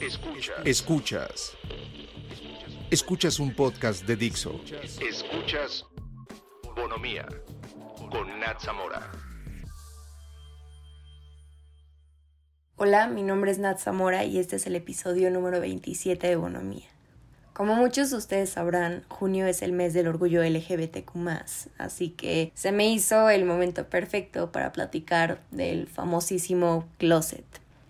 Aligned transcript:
Escuchas. 0.00 0.56
Escuchas. 0.64 1.56
Escuchas 2.88 3.40
un 3.40 3.52
podcast 3.52 4.06
de 4.06 4.14
Dixo. 4.14 4.60
Escuchas 5.00 5.84
Bonomía 6.76 7.26
con 8.08 8.38
Nat 8.38 8.60
Zamora. 8.60 9.10
Hola, 12.76 13.08
mi 13.08 13.24
nombre 13.24 13.50
es 13.50 13.58
Nat 13.58 13.78
Zamora 13.78 14.24
y 14.24 14.38
este 14.38 14.54
es 14.54 14.68
el 14.68 14.76
episodio 14.76 15.32
número 15.32 15.58
27 15.58 16.28
de 16.28 16.36
Bonomía. 16.36 16.86
Como 17.52 17.74
muchos 17.74 18.12
de 18.12 18.18
ustedes 18.18 18.50
sabrán, 18.50 19.04
junio 19.08 19.48
es 19.48 19.62
el 19.62 19.72
mes 19.72 19.94
del 19.94 20.06
orgullo 20.06 20.44
LGBTQ, 20.44 21.16
así 21.76 22.10
que 22.10 22.52
se 22.54 22.70
me 22.70 22.88
hizo 22.88 23.30
el 23.30 23.44
momento 23.44 23.88
perfecto 23.88 24.52
para 24.52 24.70
platicar 24.70 25.42
del 25.50 25.88
famosísimo 25.88 26.88
closet. 26.98 27.44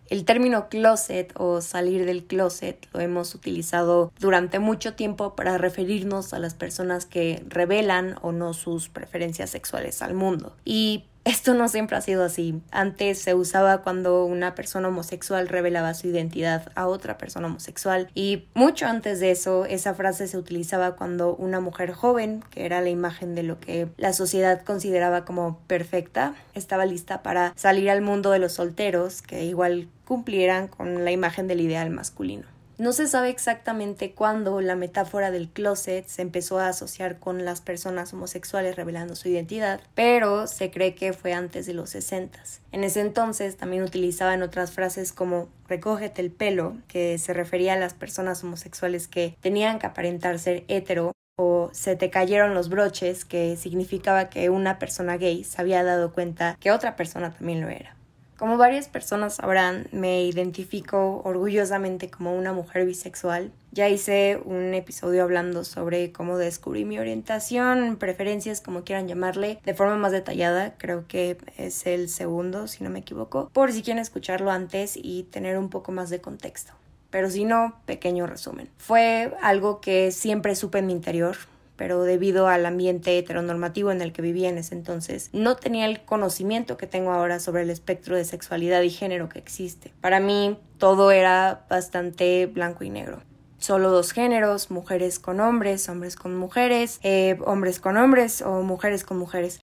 El 0.08 0.24
término 0.24 0.68
closet 0.68 1.32
o 1.36 1.60
salir 1.60 2.06
del 2.06 2.24
closet 2.24 2.88
lo 2.92 3.00
hemos 3.00 3.34
utilizado 3.34 4.10
durante 4.18 4.58
mucho 4.58 4.94
tiempo 4.94 5.36
para 5.36 5.58
referirnos 5.58 6.32
a 6.32 6.38
las 6.38 6.54
personas 6.54 7.04
que 7.04 7.44
revelan 7.48 8.16
o 8.22 8.32
no 8.32 8.54
sus 8.54 8.88
preferencias 8.88 9.50
sexuales 9.50 10.00
al 10.00 10.14
mundo. 10.14 10.56
Y 10.64 11.04
esto 11.28 11.52
no 11.52 11.68
siempre 11.68 11.96
ha 11.96 12.00
sido 12.00 12.24
así. 12.24 12.60
Antes 12.70 13.18
se 13.18 13.34
usaba 13.34 13.82
cuando 13.82 14.24
una 14.24 14.54
persona 14.54 14.88
homosexual 14.88 15.48
revelaba 15.48 15.92
su 15.92 16.06
identidad 16.06 16.72
a 16.74 16.86
otra 16.86 17.18
persona 17.18 17.48
homosexual 17.48 18.08
y 18.14 18.46
mucho 18.54 18.86
antes 18.86 19.20
de 19.20 19.30
eso 19.30 19.66
esa 19.66 19.92
frase 19.94 20.26
se 20.26 20.38
utilizaba 20.38 20.96
cuando 20.96 21.36
una 21.36 21.60
mujer 21.60 21.92
joven, 21.92 22.42
que 22.50 22.64
era 22.64 22.80
la 22.80 22.88
imagen 22.88 23.34
de 23.34 23.42
lo 23.42 23.60
que 23.60 23.88
la 23.98 24.14
sociedad 24.14 24.62
consideraba 24.62 25.26
como 25.26 25.60
perfecta, 25.66 26.34
estaba 26.54 26.86
lista 26.86 27.22
para 27.22 27.52
salir 27.56 27.90
al 27.90 28.00
mundo 28.00 28.30
de 28.30 28.38
los 28.38 28.52
solteros, 28.52 29.20
que 29.20 29.44
igual 29.44 29.88
cumplieran 30.06 30.66
con 30.66 31.04
la 31.04 31.10
imagen 31.10 31.46
del 31.46 31.60
ideal 31.60 31.90
masculino. 31.90 32.57
No 32.78 32.92
se 32.92 33.08
sabe 33.08 33.28
exactamente 33.30 34.12
cuándo 34.12 34.60
la 34.60 34.76
metáfora 34.76 35.32
del 35.32 35.48
closet 35.48 36.06
se 36.06 36.22
empezó 36.22 36.60
a 36.60 36.68
asociar 36.68 37.18
con 37.18 37.44
las 37.44 37.60
personas 37.60 38.12
homosexuales 38.12 38.76
revelando 38.76 39.16
su 39.16 39.28
identidad, 39.28 39.80
pero 39.96 40.46
se 40.46 40.70
cree 40.70 40.94
que 40.94 41.12
fue 41.12 41.32
antes 41.32 41.66
de 41.66 41.74
los 41.74 41.90
60. 41.90 42.38
En 42.70 42.84
ese 42.84 43.00
entonces 43.00 43.56
también 43.56 43.82
utilizaban 43.82 44.42
otras 44.42 44.70
frases 44.70 45.12
como 45.12 45.48
recógete 45.66 46.22
el 46.22 46.30
pelo, 46.30 46.76
que 46.86 47.18
se 47.18 47.34
refería 47.34 47.72
a 47.72 47.78
las 47.78 47.94
personas 47.94 48.44
homosexuales 48.44 49.08
que 49.08 49.36
tenían 49.40 49.80
que 49.80 49.88
aparentar 49.88 50.38
ser 50.38 50.62
hetero, 50.68 51.10
o 51.36 51.70
se 51.72 51.96
te 51.96 52.10
cayeron 52.10 52.54
los 52.54 52.68
broches, 52.68 53.24
que 53.24 53.56
significaba 53.56 54.28
que 54.28 54.50
una 54.50 54.78
persona 54.78 55.16
gay 55.16 55.42
se 55.42 55.60
había 55.60 55.82
dado 55.82 56.12
cuenta 56.12 56.56
que 56.60 56.70
otra 56.70 56.94
persona 56.94 57.32
también 57.32 57.60
lo 57.60 57.68
era. 57.68 57.97
Como 58.38 58.56
varias 58.56 58.86
personas 58.86 59.34
sabrán, 59.34 59.88
me 59.90 60.22
identifico 60.22 61.22
orgullosamente 61.24 62.08
como 62.08 62.36
una 62.36 62.52
mujer 62.52 62.86
bisexual. 62.86 63.50
Ya 63.72 63.88
hice 63.88 64.40
un 64.44 64.74
episodio 64.74 65.24
hablando 65.24 65.64
sobre 65.64 66.12
cómo 66.12 66.38
descubrí 66.38 66.84
mi 66.84 67.00
orientación, 67.00 67.96
preferencias, 67.96 68.60
como 68.60 68.84
quieran 68.84 69.08
llamarle, 69.08 69.58
de 69.64 69.74
forma 69.74 69.96
más 69.96 70.12
detallada. 70.12 70.74
Creo 70.78 71.04
que 71.08 71.36
es 71.56 71.84
el 71.88 72.08
segundo, 72.08 72.68
si 72.68 72.84
no 72.84 72.90
me 72.90 73.00
equivoco, 73.00 73.50
por 73.52 73.72
si 73.72 73.82
quieren 73.82 74.00
escucharlo 74.00 74.52
antes 74.52 74.96
y 74.96 75.24
tener 75.24 75.58
un 75.58 75.68
poco 75.68 75.90
más 75.90 76.08
de 76.08 76.20
contexto. 76.20 76.74
Pero 77.10 77.30
si 77.30 77.44
no, 77.44 77.74
pequeño 77.86 78.28
resumen. 78.28 78.70
Fue 78.76 79.32
algo 79.42 79.80
que 79.80 80.12
siempre 80.12 80.54
supe 80.54 80.78
en 80.78 80.86
mi 80.86 80.92
interior, 80.92 81.36
pero 81.78 82.02
debido 82.02 82.48
al 82.48 82.66
ambiente 82.66 83.16
heteronormativo 83.16 83.90
en 83.90 84.02
el 84.02 84.12
que 84.12 84.20
vivía 84.20 84.50
en 84.50 84.58
ese 84.58 84.74
entonces, 84.74 85.30
no 85.32 85.56
tenía 85.56 85.86
el 85.86 86.02
conocimiento 86.04 86.76
que 86.76 86.86
tengo 86.86 87.12
ahora 87.12 87.40
sobre 87.40 87.62
el 87.62 87.70
espectro 87.70 88.16
de 88.16 88.26
sexualidad 88.26 88.82
y 88.82 88.90
género 88.90 89.30
que 89.30 89.38
existe. 89.38 89.94
Para 90.02 90.20
mí 90.20 90.58
todo 90.76 91.10
era 91.10 91.64
bastante 91.70 92.44
blanco 92.44 92.84
y 92.84 92.90
negro 92.90 93.22
solo 93.58 93.90
dos 93.90 94.12
géneros, 94.12 94.70
mujeres 94.70 95.18
con 95.18 95.40
hombres, 95.40 95.88
hombres 95.88 96.16
con 96.16 96.36
mujeres, 96.36 97.00
eh, 97.02 97.38
hombres 97.44 97.80
con 97.80 97.96
hombres 97.96 98.42
o 98.42 98.62
mujeres 98.62 99.04
con 99.04 99.18
mujeres. 99.18 99.60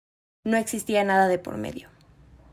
No 0.45 0.57
existía 0.57 1.05
nada 1.05 1.29
de 1.29 1.39
por 1.39 1.57
medio. 1.59 1.89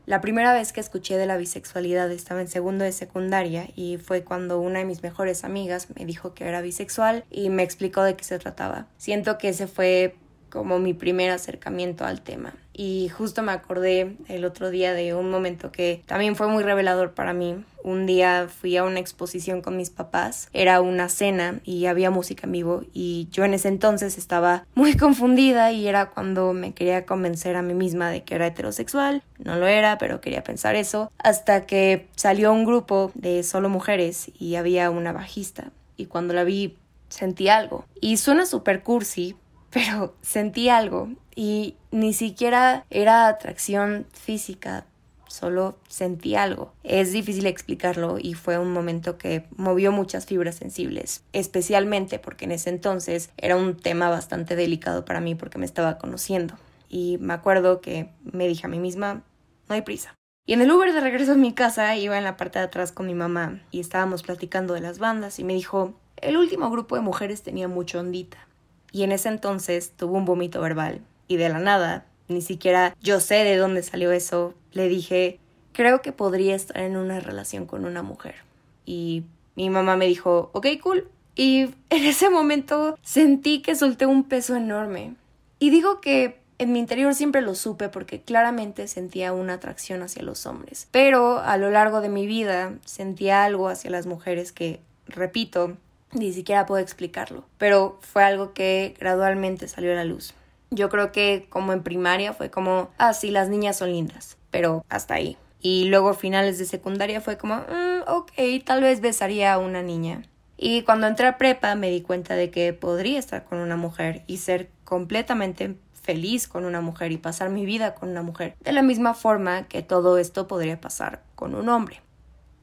La 0.08 0.22
primera 0.22 0.54
vez 0.54 0.72
que 0.72 0.80
escuché 0.80 1.18
de 1.18 1.26
la 1.26 1.36
bisexualidad 1.36 2.10
estaba 2.10 2.40
en 2.40 2.48
segundo 2.48 2.82
de 2.82 2.92
secundaria 2.92 3.68
y 3.76 3.98
fue 3.98 4.24
cuando 4.24 4.58
una 4.58 4.78
de 4.78 4.86
mis 4.86 5.02
mejores 5.02 5.44
amigas 5.44 5.88
me 5.94 6.06
dijo 6.06 6.32
que 6.32 6.48
era 6.48 6.62
bisexual 6.62 7.26
y 7.30 7.50
me 7.50 7.62
explicó 7.62 8.02
de 8.02 8.16
qué 8.16 8.24
se 8.24 8.38
trataba. 8.38 8.86
Siento 8.96 9.36
que 9.36 9.50
ese 9.50 9.66
fue 9.66 10.16
como 10.48 10.78
mi 10.78 10.94
primer 10.94 11.30
acercamiento 11.30 12.04
al 12.04 12.20
tema. 12.22 12.54
Y 12.72 13.08
justo 13.08 13.42
me 13.42 13.50
acordé 13.50 14.16
el 14.28 14.44
otro 14.44 14.70
día 14.70 14.94
de 14.94 15.12
un 15.12 15.30
momento 15.30 15.72
que 15.72 16.04
también 16.06 16.36
fue 16.36 16.46
muy 16.46 16.62
revelador 16.62 17.12
para 17.12 17.32
mí. 17.32 17.56
Un 17.82 18.06
día 18.06 18.48
fui 18.48 18.76
a 18.76 18.84
una 18.84 19.00
exposición 19.00 19.62
con 19.62 19.76
mis 19.76 19.90
papás, 19.90 20.48
era 20.52 20.80
una 20.80 21.08
cena 21.08 21.60
y 21.64 21.86
había 21.86 22.10
música 22.12 22.46
en 22.46 22.52
vivo 22.52 22.82
y 22.92 23.28
yo 23.32 23.44
en 23.44 23.54
ese 23.54 23.66
entonces 23.66 24.16
estaba 24.16 24.64
muy 24.76 24.96
confundida 24.96 25.72
y 25.72 25.88
era 25.88 26.10
cuando 26.10 26.52
me 26.52 26.72
quería 26.72 27.04
convencer 27.04 27.56
a 27.56 27.62
mí 27.62 27.74
misma 27.74 28.10
de 28.10 28.22
que 28.22 28.36
era 28.36 28.46
heterosexual. 28.46 29.24
No 29.38 29.56
lo 29.56 29.66
era, 29.66 29.98
pero 29.98 30.20
quería 30.20 30.44
pensar 30.44 30.76
eso. 30.76 31.10
Hasta 31.18 31.66
que 31.66 32.06
salió 32.14 32.52
un 32.52 32.64
grupo 32.64 33.10
de 33.14 33.42
solo 33.42 33.68
mujeres 33.68 34.30
y 34.38 34.54
había 34.54 34.90
una 34.90 35.12
bajista. 35.12 35.72
Y 35.96 36.06
cuando 36.06 36.32
la 36.32 36.44
vi 36.44 36.76
sentí 37.08 37.48
algo. 37.48 37.84
Y 38.00 38.18
suena 38.18 38.46
super 38.46 38.82
cursi, 38.82 39.36
pero 39.78 40.12
sentí 40.22 40.68
algo 40.68 41.08
y 41.36 41.76
ni 41.92 42.12
siquiera 42.12 42.84
era 42.90 43.28
atracción 43.28 44.06
física, 44.12 44.86
solo 45.28 45.78
sentí 45.86 46.34
algo. 46.34 46.72
Es 46.82 47.12
difícil 47.12 47.46
explicarlo 47.46 48.18
y 48.20 48.34
fue 48.34 48.58
un 48.58 48.72
momento 48.72 49.18
que 49.18 49.44
movió 49.56 49.92
muchas 49.92 50.26
fibras 50.26 50.56
sensibles, 50.56 51.22
especialmente 51.32 52.18
porque 52.18 52.46
en 52.46 52.50
ese 52.50 52.70
entonces 52.70 53.30
era 53.36 53.54
un 53.54 53.76
tema 53.76 54.10
bastante 54.10 54.56
delicado 54.56 55.04
para 55.04 55.20
mí 55.20 55.36
porque 55.36 55.58
me 55.58 55.66
estaba 55.66 55.96
conociendo. 55.96 56.54
Y 56.88 57.18
me 57.20 57.34
acuerdo 57.34 57.80
que 57.80 58.10
me 58.24 58.48
dije 58.48 58.66
a 58.66 58.70
mí 58.70 58.80
misma, 58.80 59.22
no 59.68 59.76
hay 59.76 59.82
prisa. 59.82 60.12
Y 60.44 60.54
en 60.54 60.60
el 60.60 60.72
Uber 60.72 60.92
de 60.92 61.00
regreso 61.00 61.32
a 61.32 61.36
mi 61.36 61.52
casa 61.52 61.94
iba 61.94 62.18
en 62.18 62.24
la 62.24 62.36
parte 62.36 62.58
de 62.58 62.64
atrás 62.64 62.90
con 62.90 63.06
mi 63.06 63.14
mamá 63.14 63.62
y 63.70 63.78
estábamos 63.78 64.24
platicando 64.24 64.74
de 64.74 64.80
las 64.80 64.98
bandas 64.98 65.38
y 65.38 65.44
me 65.44 65.54
dijo, 65.54 65.94
el 66.16 66.36
último 66.36 66.68
grupo 66.68 66.96
de 66.96 67.02
mujeres 67.02 67.44
tenía 67.44 67.68
mucho 67.68 68.00
ondita 68.00 68.47
y 68.92 69.02
en 69.02 69.12
ese 69.12 69.28
entonces 69.28 69.92
tuvo 69.96 70.16
un 70.16 70.24
vómito 70.24 70.60
verbal 70.60 71.00
y 71.26 71.36
de 71.36 71.48
la 71.48 71.58
nada, 71.58 72.06
ni 72.28 72.42
siquiera 72.42 72.96
yo 73.00 73.20
sé 73.20 73.36
de 73.44 73.56
dónde 73.56 73.82
salió 73.82 74.12
eso, 74.12 74.54
le 74.72 74.88
dije, 74.88 75.38
creo 75.72 76.02
que 76.02 76.12
podría 76.12 76.54
estar 76.54 76.82
en 76.82 76.96
una 76.96 77.20
relación 77.20 77.66
con 77.66 77.84
una 77.84 78.02
mujer. 78.02 78.36
Y 78.84 79.24
mi 79.54 79.70
mamá 79.70 79.96
me 79.96 80.06
dijo, 80.06 80.50
ok, 80.52 80.66
cool. 80.82 81.08
Y 81.34 81.62
en 81.90 82.04
ese 82.04 82.30
momento 82.30 82.98
sentí 83.02 83.62
que 83.62 83.74
solté 83.74 84.06
un 84.06 84.24
peso 84.24 84.56
enorme. 84.56 85.14
Y 85.58 85.70
digo 85.70 86.00
que 86.00 86.40
en 86.58 86.72
mi 86.72 86.80
interior 86.80 87.14
siempre 87.14 87.42
lo 87.42 87.54
supe 87.54 87.88
porque 87.88 88.20
claramente 88.20 88.88
sentía 88.88 89.32
una 89.32 89.54
atracción 89.54 90.02
hacia 90.02 90.22
los 90.22 90.46
hombres. 90.46 90.88
Pero 90.90 91.38
a 91.38 91.56
lo 91.56 91.70
largo 91.70 92.00
de 92.00 92.08
mi 92.08 92.26
vida 92.26 92.74
sentía 92.84 93.44
algo 93.44 93.68
hacia 93.68 93.90
las 93.90 94.06
mujeres 94.06 94.50
que, 94.50 94.80
repito, 95.06 95.76
ni 96.12 96.32
siquiera 96.32 96.66
puedo 96.66 96.82
explicarlo, 96.82 97.44
pero 97.58 97.98
fue 98.00 98.24
algo 98.24 98.52
que 98.52 98.94
gradualmente 98.98 99.68
salió 99.68 99.92
a 99.92 99.96
la 99.96 100.04
luz. 100.04 100.34
Yo 100.70 100.88
creo 100.88 101.12
que 101.12 101.46
como 101.48 101.72
en 101.72 101.82
primaria 101.82 102.32
fue 102.32 102.50
como, 102.50 102.90
ah, 102.98 103.14
sí, 103.14 103.30
las 103.30 103.48
niñas 103.48 103.78
son 103.78 103.90
lindas, 103.90 104.36
pero 104.50 104.84
hasta 104.88 105.14
ahí. 105.14 105.36
Y 105.60 105.84
luego 105.86 106.14
finales 106.14 106.58
de 106.58 106.66
secundaria 106.66 107.20
fue 107.20 107.36
como, 107.36 107.56
mm, 107.56 108.02
ok, 108.06 108.32
tal 108.64 108.82
vez 108.82 109.00
besaría 109.00 109.52
a 109.52 109.58
una 109.58 109.82
niña. 109.82 110.22
Y 110.56 110.82
cuando 110.82 111.06
entré 111.06 111.26
a 111.26 111.38
prepa 111.38 111.74
me 111.74 111.90
di 111.90 112.02
cuenta 112.02 112.34
de 112.34 112.50
que 112.50 112.72
podría 112.72 113.18
estar 113.18 113.44
con 113.44 113.58
una 113.58 113.76
mujer 113.76 114.24
y 114.26 114.38
ser 114.38 114.68
completamente 114.84 115.76
feliz 115.92 116.48
con 116.48 116.64
una 116.64 116.80
mujer 116.80 117.12
y 117.12 117.18
pasar 117.18 117.50
mi 117.50 117.66
vida 117.66 117.94
con 117.94 118.08
una 118.08 118.22
mujer, 118.22 118.56
de 118.60 118.72
la 118.72 118.82
misma 118.82 119.14
forma 119.14 119.68
que 119.68 119.82
todo 119.82 120.18
esto 120.18 120.48
podría 120.48 120.80
pasar 120.80 121.22
con 121.34 121.54
un 121.54 121.68
hombre. 121.68 122.00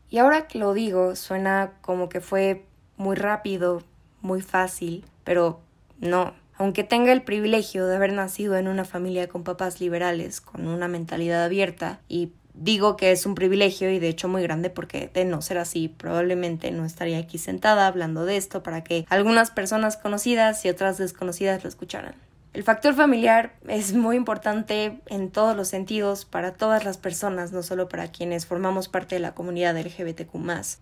Y 0.09 0.17
ahora 0.17 0.47
que 0.47 0.57
lo 0.57 0.73
digo, 0.73 1.15
suena 1.15 1.73
como 1.81 2.09
que 2.09 2.21
fue 2.21 2.65
muy 2.97 3.15
rápido, 3.15 3.83
muy 4.21 4.41
fácil, 4.41 5.05
pero 5.23 5.61
no. 5.99 6.33
Aunque 6.57 6.83
tenga 6.83 7.11
el 7.11 7.23
privilegio 7.23 7.85
de 7.85 7.95
haber 7.95 8.13
nacido 8.13 8.55
en 8.55 8.67
una 8.67 8.85
familia 8.85 9.27
con 9.27 9.43
papás 9.43 9.81
liberales, 9.81 10.39
con 10.39 10.67
una 10.67 10.87
mentalidad 10.87 11.43
abierta, 11.43 11.99
y 12.07 12.31
digo 12.53 12.95
que 12.95 13.11
es 13.11 13.25
un 13.25 13.35
privilegio 13.35 13.91
y 13.91 13.99
de 13.99 14.07
hecho 14.07 14.27
muy 14.27 14.41
grande 14.41 14.69
porque 14.69 15.09
de 15.13 15.25
no 15.25 15.41
ser 15.41 15.57
así 15.57 15.89
probablemente 15.89 16.71
no 16.71 16.85
estaría 16.85 17.17
aquí 17.17 17.37
sentada 17.37 17.87
hablando 17.87 18.25
de 18.25 18.37
esto 18.37 18.63
para 18.63 18.83
que 18.83 19.05
algunas 19.09 19.51
personas 19.51 19.97
conocidas 19.97 20.63
y 20.65 20.69
otras 20.69 20.97
desconocidas 20.97 21.63
lo 21.63 21.69
escucharan. 21.69 22.15
El 22.55 22.63
factor 22.63 22.93
familiar 22.93 23.51
es 23.67 23.91
muy 23.91 24.15
importante 24.15 25.01
en 25.07 25.29
todos 25.29 25.57
los 25.57 25.67
sentidos 25.67 26.23
para 26.23 26.53
todas 26.53 26.85
las 26.85 26.97
personas, 26.97 27.51
no 27.51 27.61
solo 27.63 27.89
para 27.89 28.07
quienes 28.07 28.45
formamos 28.45 28.87
parte 28.87 29.15
de 29.15 29.19
la 29.19 29.35
comunidad 29.35 29.77
LGBTQ. 29.77 30.33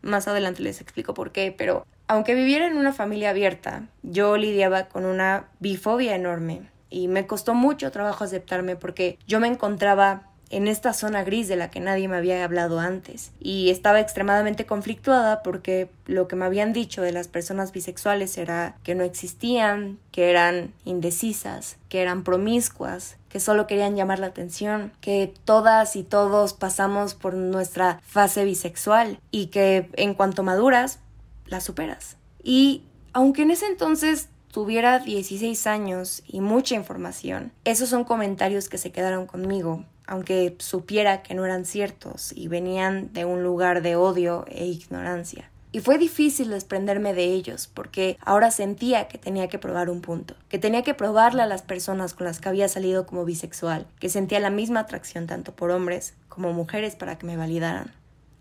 Más 0.04 0.28
adelante 0.28 0.62
les 0.62 0.82
explico 0.82 1.16
por 1.16 1.32
qué, 1.32 1.52
pero 1.52 1.88
aunque 2.08 2.36
viviera 2.36 2.68
en 2.68 2.78
una 2.78 2.94
familia 2.94 3.32
abierta, 3.32 3.88
yo 4.04 4.38
lidiaba 4.38 4.84
con 4.84 5.04
una 5.04 5.48
bifobia 5.60 6.14
enorme 6.14 6.62
y 6.92 7.08
me 7.08 7.26
costó 7.26 7.56
mucho 7.56 7.90
trabajo 7.90 8.24
aceptarme 8.24 8.76
porque 8.76 9.18
yo 9.26 9.40
me 9.40 9.48
encontraba 9.48 10.30
en 10.54 10.68
esta 10.68 10.94
zona 10.94 11.24
gris 11.24 11.48
de 11.48 11.56
la 11.56 11.72
que 11.72 11.80
nadie 11.80 12.08
me 12.08 12.16
había 12.16 12.44
hablado 12.44 12.80
antes 12.80 13.32
y 13.40 13.72
estaba 13.72 14.00
extremadamente 14.00 14.68
conflictuada 14.68 15.42
porque 15.42 15.90
lo 16.06 16.28
que 16.28 16.36
me 16.36 16.46
habían 16.46 16.74
dicho 16.74 17.02
de 17.02 17.12
las 17.12 17.28
personas 17.28 17.72
bisexuales 17.72 18.38
era 18.38 18.76
que 18.84 18.94
no 18.94 19.04
existían, 19.04 19.98
que 20.12 20.30
eran 20.30 20.72
indecisas, 20.86 21.78
que 21.90 22.02
eran 22.04 22.24
promiscuas, 22.24 23.18
que 23.30 23.40
solo 23.40 23.66
querían 23.66 23.96
llamar 23.96 24.20
la 24.20 24.28
atención, 24.28 24.94
que 25.02 25.34
todas 25.44 25.96
y 25.96 26.04
todos 26.04 26.54
pasamos 26.54 27.16
por 27.16 27.34
nuestra 27.34 28.00
fase 28.06 28.46
bisexual 28.46 29.20
y 29.32 29.48
que 29.48 29.90
en 29.94 30.14
cuanto 30.14 30.44
maduras, 30.44 31.00
la 31.48 31.62
superas. 31.62 32.18
Y 32.44 32.84
aunque 33.12 33.42
en 33.42 33.50
ese 33.50 33.66
entonces 33.66 34.30
tuviera 34.52 35.00
16 35.00 35.66
años 35.66 36.22
y 36.28 36.42
mucha 36.42 36.76
información, 36.76 37.52
esos 37.66 37.90
son 37.90 38.04
comentarios 38.04 38.70
que 38.70 38.78
se 38.78 38.92
quedaron 38.92 39.26
conmigo, 39.26 39.84
aunque 40.08 40.56
supiera 40.60 41.24
que 41.24 41.34
no 41.34 41.46
eran 41.46 41.66
ciertos 41.66 42.32
y 42.34 42.48
venían 42.48 43.14
de 43.14 43.26
un 43.26 43.44
lugar 43.44 43.82
de 43.82 43.96
odio 43.96 44.46
e 44.48 44.66
ignorancia. 44.66 45.50
Y 45.72 45.80
fue 45.80 45.98
difícil 45.98 46.52
desprenderme 46.52 47.16
de 47.16 47.24
ellos 47.24 47.68
porque 47.74 48.18
ahora 48.22 48.52
sentía 48.52 49.08
que 49.08 49.18
tenía 49.18 49.48
que 49.48 49.58
probar 49.58 49.90
un 49.90 50.02
punto, 50.02 50.36
que 50.48 50.60
tenía 50.60 50.84
que 50.84 50.94
probarle 50.94 51.42
a 51.42 51.48
las 51.48 51.64
personas 51.64 52.14
con 52.14 52.28
las 52.28 52.40
que 52.40 52.48
había 52.48 52.68
salido 52.68 53.08
como 53.08 53.26
bisexual, 53.26 53.88
que 54.00 54.10
sentía 54.10 54.40
la 54.40 54.52
misma 54.52 54.82
atracción 54.82 55.26
tanto 55.26 55.56
por 55.56 55.72
hombres 55.72 56.14
como 56.30 56.54
mujeres 56.54 56.96
para 56.96 57.18
que 57.18 57.26
me 57.26 57.38
validaran. 57.38 57.92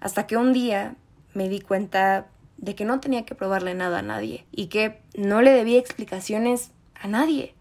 Hasta 0.01 0.27
que 0.27 0.37
un 0.37 0.53
día 0.53 0.95
me 1.33 1.49
di 1.49 1.61
cuenta 1.61 2.27
de 2.59 2.75
que 2.75 2.85
no 2.85 3.01
tenía 3.01 3.25
que 3.25 3.35
probarle 3.35 3.73
nada 3.73 4.01
a 4.01 4.03
nadie 4.03 4.45
y 4.53 4.67
que 4.67 5.01
no 5.17 5.41
le 5.41 5.53
debía 5.53 5.79
explicaciones 5.79 6.71
a 6.95 7.09
nadie, 7.09 7.55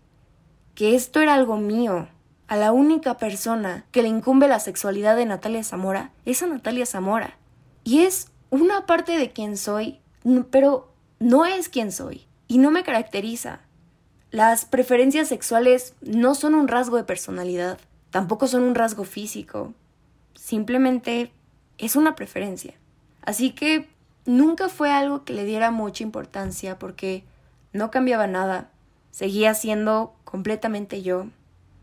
que 0.76 0.96
esto 0.96 1.22
era 1.22 1.34
algo 1.34 1.56
mío. 1.56 2.10
A 2.52 2.58
la 2.58 2.74
única 2.74 3.16
persona 3.16 3.86
que 3.94 4.02
le 4.02 4.10
incumbe 4.10 4.50
la 4.50 4.60
sexualidad 4.60 5.16
de 5.16 5.26
Natalia 5.26 5.64
Zamora 5.64 6.12
es 6.26 6.44
a 6.44 6.48
Natalia 6.48 6.86
Zamora. 6.86 7.38
Y 7.86 8.00
es 8.00 8.28
una 8.50 8.86
parte 8.86 9.18
de 9.18 9.32
quien 9.32 9.56
soy, 9.56 10.02
pero 10.50 10.92
no 11.18 11.46
es 11.46 11.70
quien 11.70 11.94
soy 11.94 12.26
y 12.50 12.58
no 12.58 12.70
me 12.70 12.84
caracteriza. 12.84 13.62
Las 14.32 14.66
preferencias 14.66 15.30
sexuales 15.30 15.94
no 16.02 16.36
son 16.36 16.54
un 16.54 16.68
rasgo 16.68 16.98
de 16.98 17.06
personalidad, 17.06 17.80
tampoco 18.10 18.50
son 18.50 18.64
un 18.64 18.76
rasgo 18.76 19.06
físico, 19.06 19.74
simplemente 20.36 21.32
es 21.78 21.96
una 21.96 22.16
preferencia. 22.16 22.74
Así 23.22 23.52
que 23.52 23.88
nunca 24.26 24.68
fue 24.68 24.92
algo 24.92 25.24
que 25.24 25.32
le 25.32 25.46
diera 25.46 25.72
mucha 25.72 26.04
importancia 26.04 26.78
porque 26.78 27.24
no 27.72 27.92
cambiaba 27.92 28.28
nada, 28.28 28.70
seguía 29.12 29.54
siendo 29.54 30.14
completamente 30.26 31.02
yo. 31.02 31.28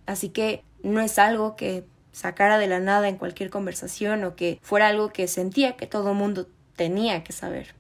Así 0.09 0.31
que 0.31 0.65
no 0.83 1.01
es 1.03 1.19
algo 1.19 1.55
que 1.55 1.85
sacara 2.13 2.57
de 2.57 2.67
la 2.67 2.81
nada 2.81 3.09
en 3.09 3.19
cualquier 3.19 3.51
conversación 3.51 4.25
o 4.25 4.37
que 4.37 4.59
fuera 4.63 4.89
algo 4.89 5.11
que 5.13 5.29
sentía 5.29 5.77
que 5.77 5.87
todo 5.87 6.15
mundo 6.15 6.49
tenía 6.77 7.23
que 7.25 7.35
saber. 7.35 7.78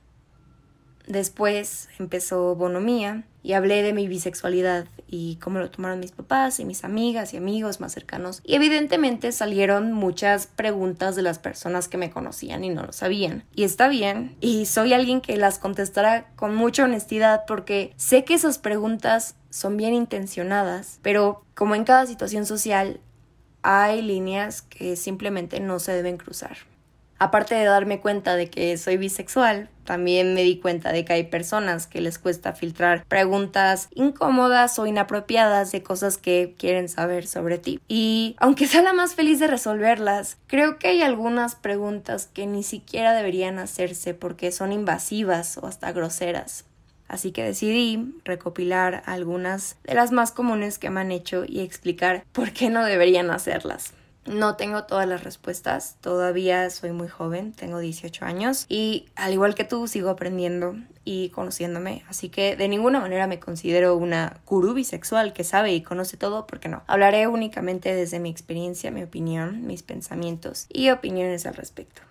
Después 1.08 1.88
empezó 1.98 2.54
Bonomía 2.54 3.24
y 3.42 3.54
hablé 3.54 3.82
de 3.82 3.94
mi 3.94 4.06
bisexualidad 4.08 4.84
y 5.06 5.36
cómo 5.36 5.58
lo 5.58 5.70
tomaron 5.70 6.00
mis 6.00 6.12
papás 6.12 6.60
y 6.60 6.66
mis 6.66 6.84
amigas 6.84 7.32
y 7.32 7.38
amigos 7.38 7.80
más 7.80 7.92
cercanos. 7.92 8.42
Y 8.44 8.56
evidentemente 8.56 9.32
salieron 9.32 9.90
muchas 9.92 10.46
preguntas 10.46 11.16
de 11.16 11.22
las 11.22 11.38
personas 11.38 11.88
que 11.88 11.96
me 11.96 12.10
conocían 12.10 12.62
y 12.62 12.68
no 12.68 12.84
lo 12.84 12.92
sabían. 12.92 13.44
Y 13.54 13.64
está 13.64 13.88
bien, 13.88 14.36
y 14.42 14.66
soy 14.66 14.92
alguien 14.92 15.22
que 15.22 15.38
las 15.38 15.58
contestará 15.58 16.28
con 16.36 16.54
mucha 16.54 16.84
honestidad 16.84 17.44
porque 17.46 17.94
sé 17.96 18.24
que 18.24 18.34
esas 18.34 18.58
preguntas 18.58 19.34
son 19.48 19.78
bien 19.78 19.94
intencionadas, 19.94 20.98
pero 21.00 21.42
como 21.54 21.74
en 21.74 21.84
cada 21.84 22.04
situación 22.04 22.44
social, 22.44 23.00
hay 23.62 24.02
líneas 24.02 24.60
que 24.60 24.94
simplemente 24.94 25.58
no 25.58 25.78
se 25.78 25.92
deben 25.92 26.18
cruzar. 26.18 26.58
Aparte 27.18 27.56
de 27.56 27.64
darme 27.64 28.00
cuenta 28.00 28.36
de 28.36 28.48
que 28.48 28.76
soy 28.78 28.96
bisexual, 28.96 29.68
también 29.82 30.34
me 30.34 30.42
di 30.42 30.58
cuenta 30.58 30.92
de 30.92 31.04
que 31.04 31.14
hay 31.14 31.24
personas 31.24 31.86
que 31.86 32.00
les 32.00 32.18
cuesta 32.18 32.52
filtrar 32.52 33.04
preguntas 33.06 33.88
incómodas 33.94 34.78
o 34.78 34.86
inapropiadas 34.86 35.72
de 35.72 35.82
cosas 35.82 36.16
que 36.16 36.54
quieren 36.58 36.88
saber 36.88 37.26
sobre 37.26 37.58
ti. 37.58 37.80
Y 37.88 38.36
aunque 38.38 38.68
sea 38.68 38.82
la 38.82 38.92
más 38.92 39.14
feliz 39.14 39.40
de 39.40 39.48
resolverlas, 39.48 40.36
creo 40.46 40.78
que 40.78 40.88
hay 40.88 41.02
algunas 41.02 41.56
preguntas 41.56 42.28
que 42.32 42.46
ni 42.46 42.62
siquiera 42.62 43.14
deberían 43.14 43.58
hacerse 43.58 44.14
porque 44.14 44.52
son 44.52 44.72
invasivas 44.72 45.58
o 45.58 45.66
hasta 45.66 45.90
groseras. 45.90 46.66
Así 47.08 47.32
que 47.32 47.42
decidí 47.42 48.14
recopilar 48.24 49.02
algunas 49.06 49.76
de 49.82 49.94
las 49.94 50.12
más 50.12 50.30
comunes 50.30 50.78
que 50.78 50.90
me 50.90 51.00
han 51.00 51.10
hecho 51.10 51.44
y 51.48 51.60
explicar 51.60 52.24
por 52.32 52.52
qué 52.52 52.68
no 52.68 52.84
deberían 52.84 53.30
hacerlas. 53.30 53.94
No 54.26 54.56
tengo 54.56 54.84
todas 54.84 55.08
las 55.08 55.24
respuestas, 55.24 55.96
todavía 56.00 56.68
soy 56.68 56.92
muy 56.92 57.08
joven, 57.08 57.52
tengo 57.52 57.78
18 57.78 58.24
años 58.26 58.66
y 58.68 59.06
al 59.16 59.32
igual 59.32 59.54
que 59.54 59.64
tú 59.64 59.88
sigo 59.88 60.10
aprendiendo 60.10 60.76
y 61.04 61.30
conociéndome, 61.30 62.04
así 62.08 62.28
que 62.28 62.54
de 62.54 62.68
ninguna 62.68 63.00
manera 63.00 63.26
me 63.26 63.40
considero 63.40 63.96
una 63.96 64.40
gurú 64.46 64.74
bisexual 64.74 65.32
que 65.32 65.44
sabe 65.44 65.72
y 65.72 65.82
conoce 65.82 66.18
todo, 66.18 66.46
porque 66.46 66.68
no. 66.68 66.82
Hablaré 66.86 67.26
únicamente 67.26 67.94
desde 67.94 68.20
mi 68.20 68.28
experiencia, 68.28 68.90
mi 68.90 69.02
opinión, 69.02 69.66
mis 69.66 69.82
pensamientos 69.82 70.66
y 70.68 70.90
opiniones 70.90 71.46
al 71.46 71.54
respecto. 71.54 72.02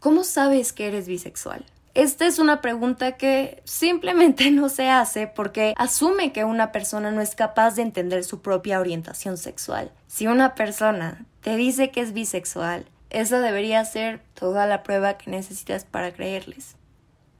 ¿Cómo 0.00 0.24
sabes 0.24 0.72
que 0.72 0.88
eres 0.88 1.06
bisexual? 1.06 1.64
Esta 1.94 2.26
es 2.26 2.38
una 2.38 2.60
pregunta 2.60 3.12
que 3.16 3.62
simplemente 3.64 4.50
no 4.50 4.68
se 4.68 4.88
hace 4.88 5.26
porque 5.26 5.74
asume 5.76 6.32
que 6.32 6.44
una 6.44 6.72
persona 6.72 7.10
no 7.10 7.20
es 7.20 7.34
capaz 7.34 7.76
de 7.76 7.82
entender 7.82 8.24
su 8.24 8.40
propia 8.40 8.80
orientación 8.80 9.36
sexual. 9.36 9.92
Si 10.06 10.26
una 10.26 10.54
persona 10.54 11.26
te 11.42 11.56
dice 11.56 11.90
que 11.90 12.00
es 12.00 12.12
bisexual, 12.12 12.86
esa 13.10 13.40
debería 13.40 13.84
ser 13.84 14.20
toda 14.34 14.66
la 14.66 14.82
prueba 14.82 15.18
que 15.18 15.30
necesitas 15.30 15.84
para 15.84 16.12
creerles. 16.12 16.76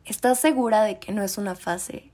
¿Estás 0.04 0.40
segura 0.40 0.82
de 0.82 0.98
que 0.98 1.12
no 1.12 1.22
es 1.22 1.38
una 1.38 1.54
fase? 1.54 2.10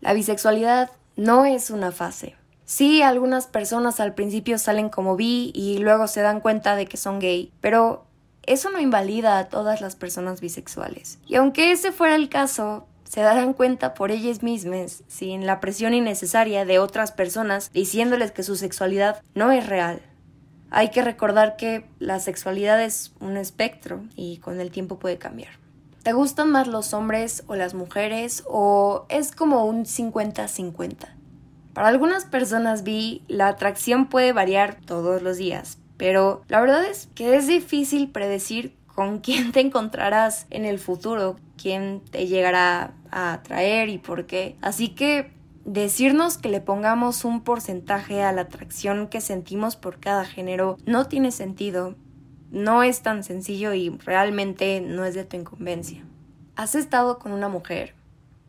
La 0.00 0.12
bisexualidad 0.12 0.90
no 1.16 1.44
es 1.44 1.70
una 1.70 1.92
fase. 1.92 2.34
Sí, 2.64 3.02
algunas 3.02 3.46
personas 3.46 4.00
al 4.00 4.14
principio 4.14 4.58
salen 4.58 4.88
como 4.88 5.16
bi 5.16 5.52
y 5.54 5.78
luego 5.78 6.08
se 6.08 6.22
dan 6.22 6.40
cuenta 6.40 6.76
de 6.76 6.86
que 6.86 6.96
son 6.96 7.20
gay, 7.20 7.52
pero 7.60 8.06
eso 8.44 8.70
no 8.70 8.80
invalida 8.80 9.38
a 9.38 9.48
todas 9.48 9.80
las 9.80 9.96
personas 9.96 10.40
bisexuales. 10.40 11.18
Y 11.26 11.36
aunque 11.36 11.72
ese 11.72 11.92
fuera 11.92 12.16
el 12.16 12.28
caso, 12.28 12.86
se 13.04 13.20
darán 13.20 13.54
cuenta 13.54 13.94
por 13.94 14.10
ellas 14.10 14.42
mismas, 14.42 15.02
sin 15.08 15.46
la 15.46 15.60
presión 15.60 15.94
innecesaria 15.94 16.64
de 16.64 16.78
otras 16.78 17.12
personas 17.12 17.72
diciéndoles 17.72 18.32
que 18.32 18.44
su 18.44 18.56
sexualidad 18.56 19.22
no 19.34 19.50
es 19.50 19.66
real. 19.66 20.00
Hay 20.70 20.90
que 20.90 21.02
recordar 21.02 21.56
que 21.56 21.84
la 21.98 22.20
sexualidad 22.20 22.82
es 22.82 23.12
un 23.20 23.36
espectro 23.36 24.02
y 24.14 24.38
con 24.38 24.60
el 24.60 24.70
tiempo 24.70 24.98
puede 24.98 25.18
cambiar. 25.18 25.50
¿Te 26.02 26.12
gustan 26.12 26.50
más 26.50 26.68
los 26.68 26.94
hombres 26.94 27.44
o 27.48 27.56
las 27.56 27.74
mujeres 27.74 28.44
o 28.46 29.04
es 29.08 29.32
como 29.32 29.66
un 29.66 29.84
50-50? 29.84 31.08
Para 31.74 31.88
algunas 31.88 32.24
personas 32.24 32.84
vi 32.84 33.22
la 33.28 33.48
atracción 33.48 34.08
puede 34.08 34.32
variar 34.32 34.76
todos 34.86 35.22
los 35.22 35.36
días, 35.36 35.78
pero 35.96 36.42
la 36.48 36.60
verdad 36.60 36.84
es 36.84 37.08
que 37.14 37.36
es 37.36 37.46
difícil 37.46 38.10
predecir 38.10 38.76
con 38.86 39.18
quién 39.20 39.52
te 39.52 39.60
encontrarás 39.60 40.46
en 40.50 40.64
el 40.64 40.78
futuro, 40.78 41.36
quién 41.60 42.00
te 42.10 42.26
llegará 42.26 42.94
a 43.10 43.34
atraer 43.34 43.88
y 43.88 43.98
por 43.98 44.26
qué. 44.26 44.56
Así 44.62 44.90
que 44.90 45.32
decirnos 45.64 46.38
que 46.38 46.48
le 46.48 46.60
pongamos 46.60 47.24
un 47.24 47.42
porcentaje 47.42 48.22
a 48.22 48.32
la 48.32 48.42
atracción 48.42 49.08
que 49.08 49.20
sentimos 49.20 49.76
por 49.76 50.00
cada 50.00 50.24
género 50.24 50.76
no 50.86 51.06
tiene 51.06 51.32
sentido. 51.32 51.96
No 52.50 52.82
es 52.82 53.02
tan 53.02 53.22
sencillo 53.22 53.74
y 53.74 53.90
realmente 53.90 54.80
no 54.80 55.04
es 55.04 55.14
de 55.14 55.24
tu 55.24 55.36
incumbencia. 55.36 56.04
¿Has 56.56 56.74
estado 56.74 57.18
con 57.18 57.32
una 57.32 57.48
mujer? 57.48 57.94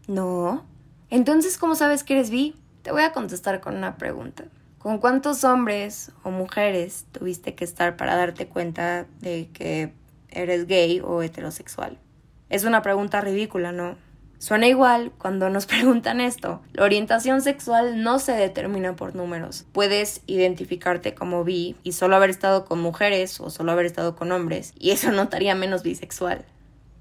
No. 0.07 0.65
Entonces, 1.09 1.57
¿cómo 1.57 1.75
sabes 1.75 2.03
que 2.03 2.13
eres 2.13 2.29
bi? 2.29 2.55
Te 2.81 2.91
voy 2.91 3.03
a 3.03 3.11
contestar 3.11 3.61
con 3.61 3.75
una 3.75 3.97
pregunta. 3.97 4.45
¿Con 4.79 4.97
cuántos 4.97 5.43
hombres 5.43 6.11
o 6.23 6.31
mujeres 6.31 7.05
tuviste 7.11 7.53
que 7.53 7.63
estar 7.63 7.97
para 7.97 8.15
darte 8.15 8.47
cuenta 8.47 9.05
de 9.19 9.49
que 9.53 9.93
eres 10.29 10.65
gay 10.65 10.99
o 10.99 11.21
heterosexual? 11.21 11.99
Es 12.49 12.63
una 12.63 12.81
pregunta 12.81 13.21
ridícula, 13.21 13.71
¿no? 13.71 13.95
Suena 14.41 14.67
igual 14.67 15.11
cuando 15.19 15.51
nos 15.51 15.65
preguntan 15.67 16.19
esto. 16.19 16.63
La 16.73 16.83
orientación 16.83 17.43
sexual 17.43 18.01
no 18.01 18.17
se 18.17 18.31
determina 18.31 18.95
por 18.95 19.15
números. 19.15 19.67
Puedes 19.71 20.23
identificarte 20.25 21.13
como 21.13 21.43
bi 21.43 21.75
y 21.83 21.91
solo 21.91 22.15
haber 22.15 22.31
estado 22.31 22.65
con 22.65 22.81
mujeres 22.81 23.39
o 23.39 23.51
solo 23.51 23.71
haber 23.71 23.85
estado 23.85 24.15
con 24.15 24.31
hombres, 24.31 24.73
y 24.79 24.89
eso 24.89 25.11
no 25.11 25.29
te 25.29 25.53
menos 25.53 25.83
bisexual. 25.83 26.43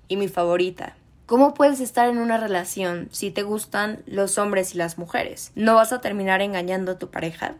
Y 0.06 0.16
mi 0.16 0.28
favorita, 0.28 0.96
¿Cómo 1.24 1.54
puedes 1.54 1.78
estar 1.78 2.08
en 2.08 2.18
una 2.18 2.38
relación 2.38 3.08
si 3.12 3.30
te 3.30 3.44
gustan 3.44 4.02
los 4.04 4.36
hombres 4.36 4.74
y 4.74 4.78
las 4.78 4.98
mujeres? 4.98 5.52
¿No 5.54 5.76
vas 5.76 5.92
a 5.92 6.00
terminar 6.00 6.42
engañando 6.42 6.90
a 6.90 6.98
tu 6.98 7.08
pareja? 7.08 7.54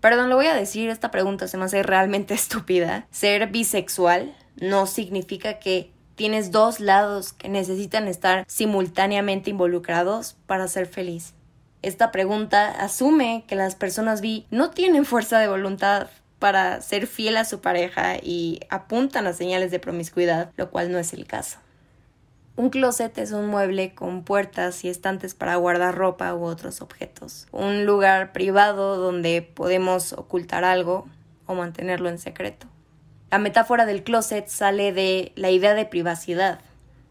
Perdón, 0.00 0.30
lo 0.30 0.36
voy 0.36 0.46
a 0.46 0.54
decir, 0.54 0.88
esta 0.88 1.10
pregunta 1.10 1.48
se 1.48 1.58
me 1.58 1.64
hace 1.64 1.82
realmente 1.82 2.34
estúpida. 2.42 3.08
Ser 3.10 3.48
bisexual 3.48 4.34
no 4.60 4.86
significa 4.86 5.58
que 5.58 5.90
tienes 6.20 6.50
dos 6.50 6.80
lados 6.80 7.32
que 7.32 7.48
necesitan 7.48 8.06
estar 8.06 8.44
simultáneamente 8.46 9.48
involucrados 9.48 10.36
para 10.46 10.68
ser 10.68 10.86
feliz. 10.86 11.32
Esta 11.80 12.12
pregunta 12.12 12.68
asume 12.72 13.44
que 13.48 13.56
las 13.56 13.74
personas 13.74 14.20
bi 14.20 14.44
no 14.50 14.68
tienen 14.68 15.06
fuerza 15.06 15.38
de 15.38 15.48
voluntad 15.48 16.08
para 16.38 16.82
ser 16.82 17.06
fiel 17.06 17.38
a 17.38 17.46
su 17.46 17.62
pareja 17.62 18.18
y 18.22 18.60
apuntan 18.68 19.26
a 19.26 19.32
señales 19.32 19.70
de 19.70 19.78
promiscuidad, 19.78 20.50
lo 20.58 20.70
cual 20.70 20.92
no 20.92 20.98
es 20.98 21.14
el 21.14 21.26
caso. 21.26 21.56
Un 22.54 22.68
closet 22.68 23.16
es 23.16 23.32
un 23.32 23.46
mueble 23.46 23.94
con 23.94 24.22
puertas 24.22 24.84
y 24.84 24.90
estantes 24.90 25.32
para 25.32 25.56
guardar 25.56 25.94
ropa 25.94 26.34
u 26.34 26.44
otros 26.44 26.82
objetos. 26.82 27.46
Un 27.50 27.86
lugar 27.86 28.32
privado 28.32 28.98
donde 28.98 29.40
podemos 29.40 30.12
ocultar 30.12 30.64
algo 30.64 31.08
o 31.46 31.54
mantenerlo 31.54 32.10
en 32.10 32.18
secreto. 32.18 32.69
La 33.30 33.38
metáfora 33.38 33.86
del 33.86 34.02
closet 34.02 34.48
sale 34.48 34.92
de 34.92 35.32
la 35.36 35.50
idea 35.50 35.74
de 35.74 35.84
privacidad. 35.86 36.58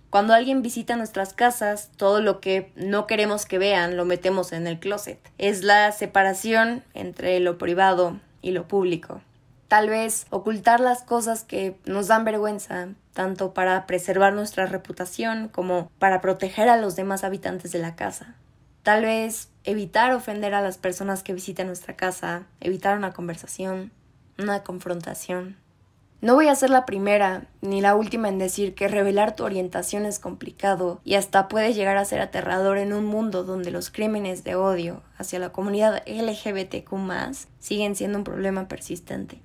Cuando 0.09 0.33
alguien 0.33 0.61
visita 0.61 0.97
nuestras 0.97 1.33
casas, 1.33 1.91
todo 1.95 2.19
lo 2.19 2.41
que 2.41 2.73
no 2.75 3.07
queremos 3.07 3.45
que 3.45 3.57
vean 3.57 3.95
lo 3.95 4.03
metemos 4.03 4.51
en 4.51 4.67
el 4.67 4.79
closet. 4.79 5.19
Es 5.37 5.63
la 5.63 5.91
separación 5.93 6.83
entre 6.93 7.39
lo 7.39 7.57
privado 7.57 8.19
y 8.41 8.51
lo 8.51 8.67
público. 8.67 9.21
Tal 9.69 9.87
vez 9.87 10.25
ocultar 10.29 10.81
las 10.81 11.03
cosas 11.03 11.43
que 11.43 11.77
nos 11.85 12.07
dan 12.07 12.25
vergüenza, 12.25 12.89
tanto 13.13 13.53
para 13.53 13.85
preservar 13.85 14.33
nuestra 14.33 14.65
reputación 14.65 15.47
como 15.47 15.91
para 15.99 16.21
proteger 16.21 16.67
a 16.67 16.77
los 16.77 16.95
demás 16.95 17.23
habitantes 17.23 17.71
de 17.71 17.79
la 17.79 17.95
casa. 17.95 18.35
Tal 18.83 19.03
vez 19.03 19.49
evitar 19.63 20.11
ofender 20.13 20.53
a 20.53 20.61
las 20.61 20.77
personas 20.77 21.21
que 21.21 21.33
visitan 21.33 21.67
nuestra 21.67 21.95
casa, 21.95 22.43
evitar 22.59 22.97
una 22.97 23.13
conversación, 23.13 23.91
una 24.37 24.63
confrontación. 24.63 25.55
No 26.21 26.35
voy 26.35 26.49
a 26.49 26.55
ser 26.55 26.69
la 26.69 26.85
primera 26.85 27.47
ni 27.61 27.79
la 27.79 27.95
última 27.95 28.27
en 28.27 28.39
decir 28.39 28.75
que 28.75 28.89
revelar 28.89 29.37
tu 29.37 29.45
orientación 29.45 30.05
es 30.05 30.19
complicado 30.19 30.99
y 31.05 31.13
hasta 31.13 31.47
puede 31.47 31.73
llegar 31.73 31.95
a 31.95 32.03
ser 32.03 32.19
aterrador 32.19 32.77
en 32.77 32.91
un 32.91 33.05
mundo 33.05 33.45
donde 33.45 33.71
los 33.71 33.89
crímenes 33.89 34.43
de 34.43 34.55
odio 34.55 35.01
hacia 35.17 35.39
la 35.39 35.53
comunidad 35.53 36.03
LGBTQ 36.05 36.93
siguen 37.59 37.95
siendo 37.95 38.17
un 38.17 38.25
problema 38.25 38.67
persistente. 38.67 39.41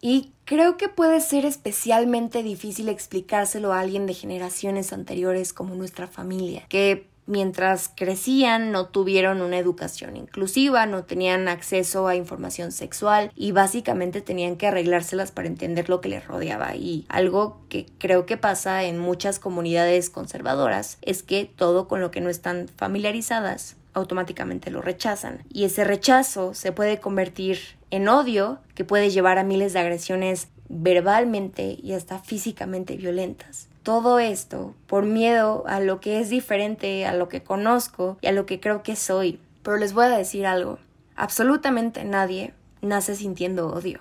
Y 0.00 0.32
creo 0.44 0.76
que 0.76 0.88
puede 0.88 1.20
ser 1.20 1.44
especialmente 1.44 2.42
difícil 2.44 2.88
explicárselo 2.88 3.72
a 3.72 3.80
alguien 3.80 4.06
de 4.06 4.14
generaciones 4.14 4.92
anteriores 4.92 5.52
como 5.52 5.74
nuestra 5.74 6.06
familia, 6.06 6.64
que 6.68 7.11
mientras 7.26 7.90
crecían 7.94 8.72
no 8.72 8.86
tuvieron 8.86 9.40
una 9.40 9.58
educación 9.58 10.16
inclusiva, 10.16 10.86
no 10.86 11.04
tenían 11.04 11.48
acceso 11.48 12.08
a 12.08 12.16
información 12.16 12.72
sexual 12.72 13.30
y 13.36 13.52
básicamente 13.52 14.20
tenían 14.20 14.56
que 14.56 14.66
arreglárselas 14.66 15.32
para 15.32 15.48
entender 15.48 15.88
lo 15.88 16.00
que 16.00 16.08
les 16.08 16.26
rodeaba. 16.26 16.74
Y 16.76 17.06
algo 17.08 17.60
que 17.68 17.86
creo 17.98 18.26
que 18.26 18.36
pasa 18.36 18.84
en 18.84 18.98
muchas 18.98 19.38
comunidades 19.38 20.10
conservadoras 20.10 20.98
es 21.02 21.22
que 21.22 21.44
todo 21.44 21.88
con 21.88 22.00
lo 22.00 22.10
que 22.10 22.20
no 22.20 22.30
están 22.30 22.68
familiarizadas 22.68 23.76
automáticamente 23.94 24.70
lo 24.70 24.80
rechazan. 24.80 25.44
Y 25.52 25.64
ese 25.64 25.84
rechazo 25.84 26.54
se 26.54 26.72
puede 26.72 26.98
convertir 26.98 27.58
en 27.90 28.08
odio 28.08 28.58
que 28.74 28.84
puede 28.84 29.10
llevar 29.10 29.38
a 29.38 29.44
miles 29.44 29.74
de 29.74 29.80
agresiones 29.80 30.48
verbalmente 30.68 31.78
y 31.82 31.92
hasta 31.92 32.18
físicamente 32.18 32.96
violentas. 32.96 33.68
Todo 33.82 34.18
esto 34.18 34.74
por 34.86 35.04
miedo 35.04 35.64
a 35.66 35.80
lo 35.80 36.00
que 36.00 36.20
es 36.20 36.30
diferente, 36.30 37.06
a 37.06 37.14
lo 37.14 37.28
que 37.28 37.42
conozco 37.42 38.18
y 38.20 38.28
a 38.28 38.32
lo 38.32 38.46
que 38.46 38.60
creo 38.60 38.82
que 38.82 38.96
soy. 38.96 39.40
Pero 39.62 39.76
les 39.76 39.92
voy 39.92 40.06
a 40.06 40.16
decir 40.16 40.46
algo. 40.46 40.78
Absolutamente 41.16 42.04
nadie 42.04 42.54
nace 42.80 43.14
sintiendo 43.14 43.68
odio. 43.68 44.00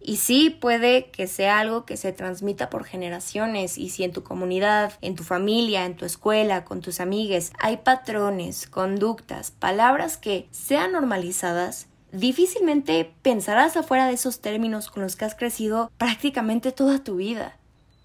Y 0.00 0.16
sí 0.16 0.50
puede 0.50 1.10
que 1.10 1.26
sea 1.26 1.58
algo 1.58 1.84
que 1.84 1.96
se 1.96 2.12
transmita 2.12 2.70
por 2.70 2.84
generaciones 2.84 3.78
y 3.78 3.90
si 3.90 4.04
en 4.04 4.12
tu 4.12 4.22
comunidad, 4.22 4.92
en 5.00 5.16
tu 5.16 5.24
familia, 5.24 5.84
en 5.84 5.96
tu 5.96 6.04
escuela, 6.04 6.64
con 6.64 6.80
tus 6.80 7.00
amigues 7.00 7.52
hay 7.58 7.78
patrones, 7.78 8.66
conductas, 8.68 9.50
palabras 9.50 10.16
que 10.16 10.48
sean 10.50 10.92
normalizadas, 10.92 11.88
difícilmente 12.12 13.12
pensarás 13.22 13.76
afuera 13.76 14.06
de 14.06 14.14
esos 14.14 14.40
términos 14.40 14.88
con 14.88 15.02
los 15.02 15.16
que 15.16 15.24
has 15.24 15.34
crecido 15.34 15.90
prácticamente 15.98 16.72
toda 16.72 17.02
tu 17.02 17.16
vida. 17.16 17.57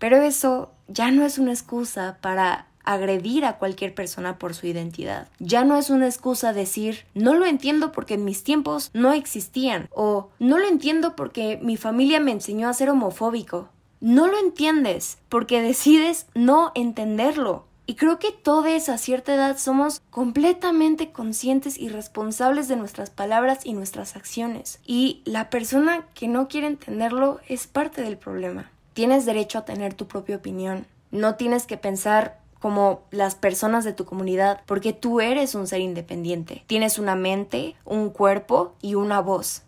Pero 0.03 0.21
eso 0.21 0.69
ya 0.89 1.11
no 1.11 1.23
es 1.23 1.37
una 1.37 1.53
excusa 1.53 2.17
para 2.19 2.67
agredir 2.83 3.45
a 3.45 3.57
cualquier 3.57 3.95
persona 3.95 4.37
por 4.37 4.53
su 4.53 4.67
identidad. 4.67 5.29
Ya 5.39 5.63
no 5.63 5.77
es 5.77 5.89
una 5.89 6.07
excusa 6.07 6.51
decir 6.51 7.05
no 7.13 7.35
lo 7.35 7.45
entiendo 7.45 7.93
porque 7.93 8.15
en 8.15 8.25
mis 8.25 8.43
tiempos 8.43 8.91
no 8.93 9.13
existían 9.13 9.87
o 9.93 10.27
no 10.39 10.57
lo 10.59 10.67
entiendo 10.67 11.15
porque 11.15 11.57
mi 11.61 11.77
familia 11.77 12.19
me 12.19 12.33
enseñó 12.33 12.67
a 12.67 12.73
ser 12.73 12.89
homofóbico. 12.89 13.69
No 14.01 14.27
lo 14.27 14.37
entiendes 14.37 15.19
porque 15.29 15.61
decides 15.61 16.25
no 16.35 16.73
entenderlo. 16.75 17.63
Y 17.85 17.95
creo 17.95 18.19
que 18.19 18.33
todos 18.33 18.89
a 18.89 18.97
cierta 18.97 19.33
edad 19.33 19.57
somos 19.57 20.01
completamente 20.09 21.13
conscientes 21.13 21.77
y 21.77 21.87
responsables 21.87 22.67
de 22.67 22.75
nuestras 22.75 23.09
palabras 23.09 23.59
y 23.63 23.71
nuestras 23.71 24.17
acciones. 24.17 24.81
Y 24.85 25.21
la 25.23 25.49
persona 25.49 26.05
que 26.13 26.27
no 26.27 26.49
quiere 26.49 26.67
entenderlo 26.67 27.39
es 27.47 27.67
parte 27.67 28.01
del 28.01 28.17
problema. 28.17 28.72
Tienes 28.93 29.25
derecho 29.25 29.59
a 29.59 29.65
tener 29.65 29.93
tu 29.93 30.07
propia 30.07 30.37
opinión. 30.37 30.85
No 31.11 31.35
tienes 31.35 31.65
que 31.65 31.77
pensar 31.77 32.39
como 32.59 33.01
las 33.11 33.35
personas 33.35 33.83
de 33.83 33.91
tu 33.91 34.05
comunidad, 34.05 34.61
porque 34.65 34.93
tú 34.93 35.19
eres 35.19 35.53
un 35.53 35.67
ser 35.67 35.81
independiente. 35.81 36.63
Tienes 36.67 36.97
una 36.97 37.15
mente, 37.15 37.75
un 37.83 38.09
cuerpo 38.09 38.75
y 38.81 38.95
una 38.95 39.19
voz. 39.19 39.63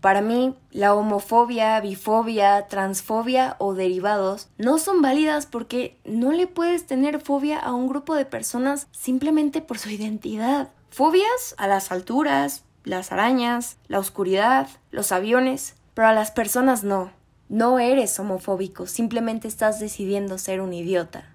Para 0.00 0.20
mí, 0.20 0.54
la 0.70 0.94
homofobia, 0.94 1.80
bifobia, 1.80 2.68
transfobia 2.68 3.56
o 3.58 3.74
derivados 3.74 4.48
no 4.58 4.78
son 4.78 5.02
válidas 5.02 5.46
porque 5.46 5.98
no 6.04 6.30
le 6.30 6.46
puedes 6.46 6.86
tener 6.86 7.20
fobia 7.20 7.58
a 7.58 7.72
un 7.72 7.88
grupo 7.88 8.14
de 8.14 8.24
personas 8.24 8.86
simplemente 8.92 9.62
por 9.62 9.78
su 9.78 9.90
identidad. 9.90 10.68
Fobias 10.90 11.56
a 11.58 11.66
las 11.66 11.90
alturas, 11.90 12.62
las 12.84 13.10
arañas, 13.10 13.78
la 13.88 13.98
oscuridad, 13.98 14.68
los 14.92 15.10
aviones, 15.10 15.74
pero 15.94 16.06
a 16.06 16.12
las 16.12 16.30
personas 16.30 16.84
no. 16.84 17.10
No 17.48 17.78
eres 17.78 18.18
homofóbico, 18.18 18.86
simplemente 18.86 19.46
estás 19.46 19.78
decidiendo 19.78 20.36
ser 20.36 20.60
un 20.60 20.74
idiota. 20.74 21.30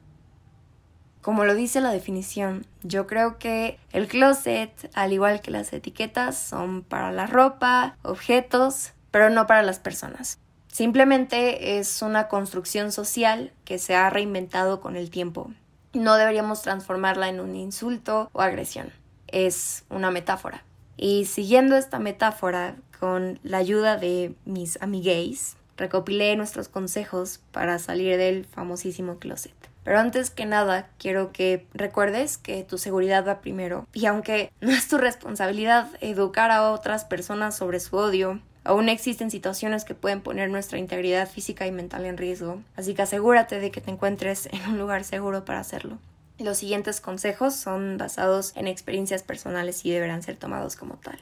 Como 1.21 1.45
lo 1.45 1.55
dice 1.55 1.79
la 1.79 1.91
definición, 1.91 2.65
yo 2.83 3.07
creo 3.07 3.37
que 3.37 3.79
el 3.93 4.07
closet, 4.07 4.71
al 4.93 5.13
igual 5.13 5.39
que 5.39 5.51
las 5.51 5.71
etiquetas, 5.71 6.37
son 6.37 6.81
para 6.81 7.11
la 7.11 7.27
ropa, 7.27 7.95
objetos, 8.01 8.91
pero 9.11 9.29
no 9.29 9.47
para 9.47 9.61
las 9.61 9.79
personas. 9.79 10.39
Simplemente 10.67 11.77
es 11.77 12.01
una 12.01 12.27
construcción 12.27 12.91
social 12.91 13.53
que 13.65 13.77
se 13.77 13.95
ha 13.95 14.09
reinventado 14.09 14.81
con 14.81 14.95
el 14.95 15.11
tiempo. 15.11 15.51
No 15.93 16.15
deberíamos 16.15 16.61
transformarla 16.61 17.29
en 17.29 17.39
un 17.39 17.55
insulto 17.55 18.29
o 18.33 18.41
agresión. 18.41 18.91
Es 19.27 19.85
una 19.89 20.11
metáfora. 20.11 20.63
Y 20.97 21.25
siguiendo 21.25 21.77
esta 21.77 21.99
metáfora, 21.99 22.75
con 22.99 23.39
la 23.43 23.57
ayuda 23.57 23.97
de 23.97 24.35
mis 24.45 24.81
amigues, 24.81 25.57
recopilé 25.81 26.35
nuestros 26.35 26.69
consejos 26.69 27.41
para 27.51 27.79
salir 27.79 28.17
del 28.17 28.45
famosísimo 28.45 29.17
closet. 29.17 29.53
Pero 29.83 29.99
antes 29.99 30.29
que 30.29 30.45
nada, 30.45 30.89
quiero 30.99 31.31
que 31.31 31.65
recuerdes 31.73 32.37
que 32.37 32.63
tu 32.63 32.77
seguridad 32.77 33.27
va 33.27 33.41
primero. 33.41 33.87
Y 33.93 34.05
aunque 34.05 34.51
no 34.61 34.69
es 34.71 34.87
tu 34.87 34.99
responsabilidad 34.99 35.89
educar 35.99 36.51
a 36.51 36.71
otras 36.71 37.03
personas 37.03 37.57
sobre 37.57 37.79
su 37.79 37.97
odio, 37.97 38.39
aún 38.63 38.89
existen 38.89 39.31
situaciones 39.31 39.83
que 39.83 39.95
pueden 39.95 40.21
poner 40.21 40.51
nuestra 40.51 40.77
integridad 40.77 41.27
física 41.27 41.65
y 41.65 41.71
mental 41.71 42.05
en 42.05 42.17
riesgo. 42.17 42.61
Así 42.75 42.93
que 42.93 43.01
asegúrate 43.01 43.59
de 43.59 43.71
que 43.71 43.81
te 43.81 43.89
encuentres 43.89 44.47
en 44.51 44.69
un 44.69 44.77
lugar 44.77 45.03
seguro 45.03 45.45
para 45.45 45.59
hacerlo. 45.59 45.97
Los 46.37 46.59
siguientes 46.59 47.01
consejos 47.01 47.55
son 47.55 47.97
basados 47.97 48.55
en 48.55 48.67
experiencias 48.67 49.23
personales 49.23 49.83
y 49.83 49.91
deberán 49.91 50.21
ser 50.21 50.37
tomados 50.37 50.75
como 50.75 50.95
tal. 50.95 51.19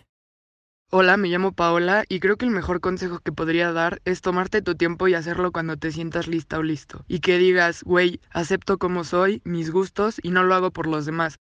Hola, 0.92 1.18
me 1.18 1.28
llamo 1.28 1.52
Paola 1.52 2.04
y 2.10 2.20
creo 2.20 2.38
que 2.38 2.46
el 2.46 2.52
mejor 2.52 2.82
consejo 2.82 3.20
que 3.20 3.32
podría 3.32 3.72
dar 3.72 4.02
es 4.06 4.22
tomarte 4.22 4.64
tu 4.64 4.74
tiempo 4.74 5.08
y 5.08 5.14
hacerlo 5.14 5.52
cuando 5.52 5.78
te 5.78 5.92
sientas 5.92 6.28
lista 6.28 6.58
o 6.58 6.64
listo. 6.64 7.06
Y 7.08 7.20
que 7.20 7.38
digas, 7.38 7.84
güey, 7.84 8.20
acepto 8.32 8.80
como 8.80 9.04
soy, 9.04 9.44
mis 9.46 9.70
gustos 9.70 10.20
y 10.24 10.32
no 10.32 10.42
lo 10.44 10.56
hago 10.56 10.72
por 10.72 10.88
los 10.88 11.06
demás. 11.06 11.36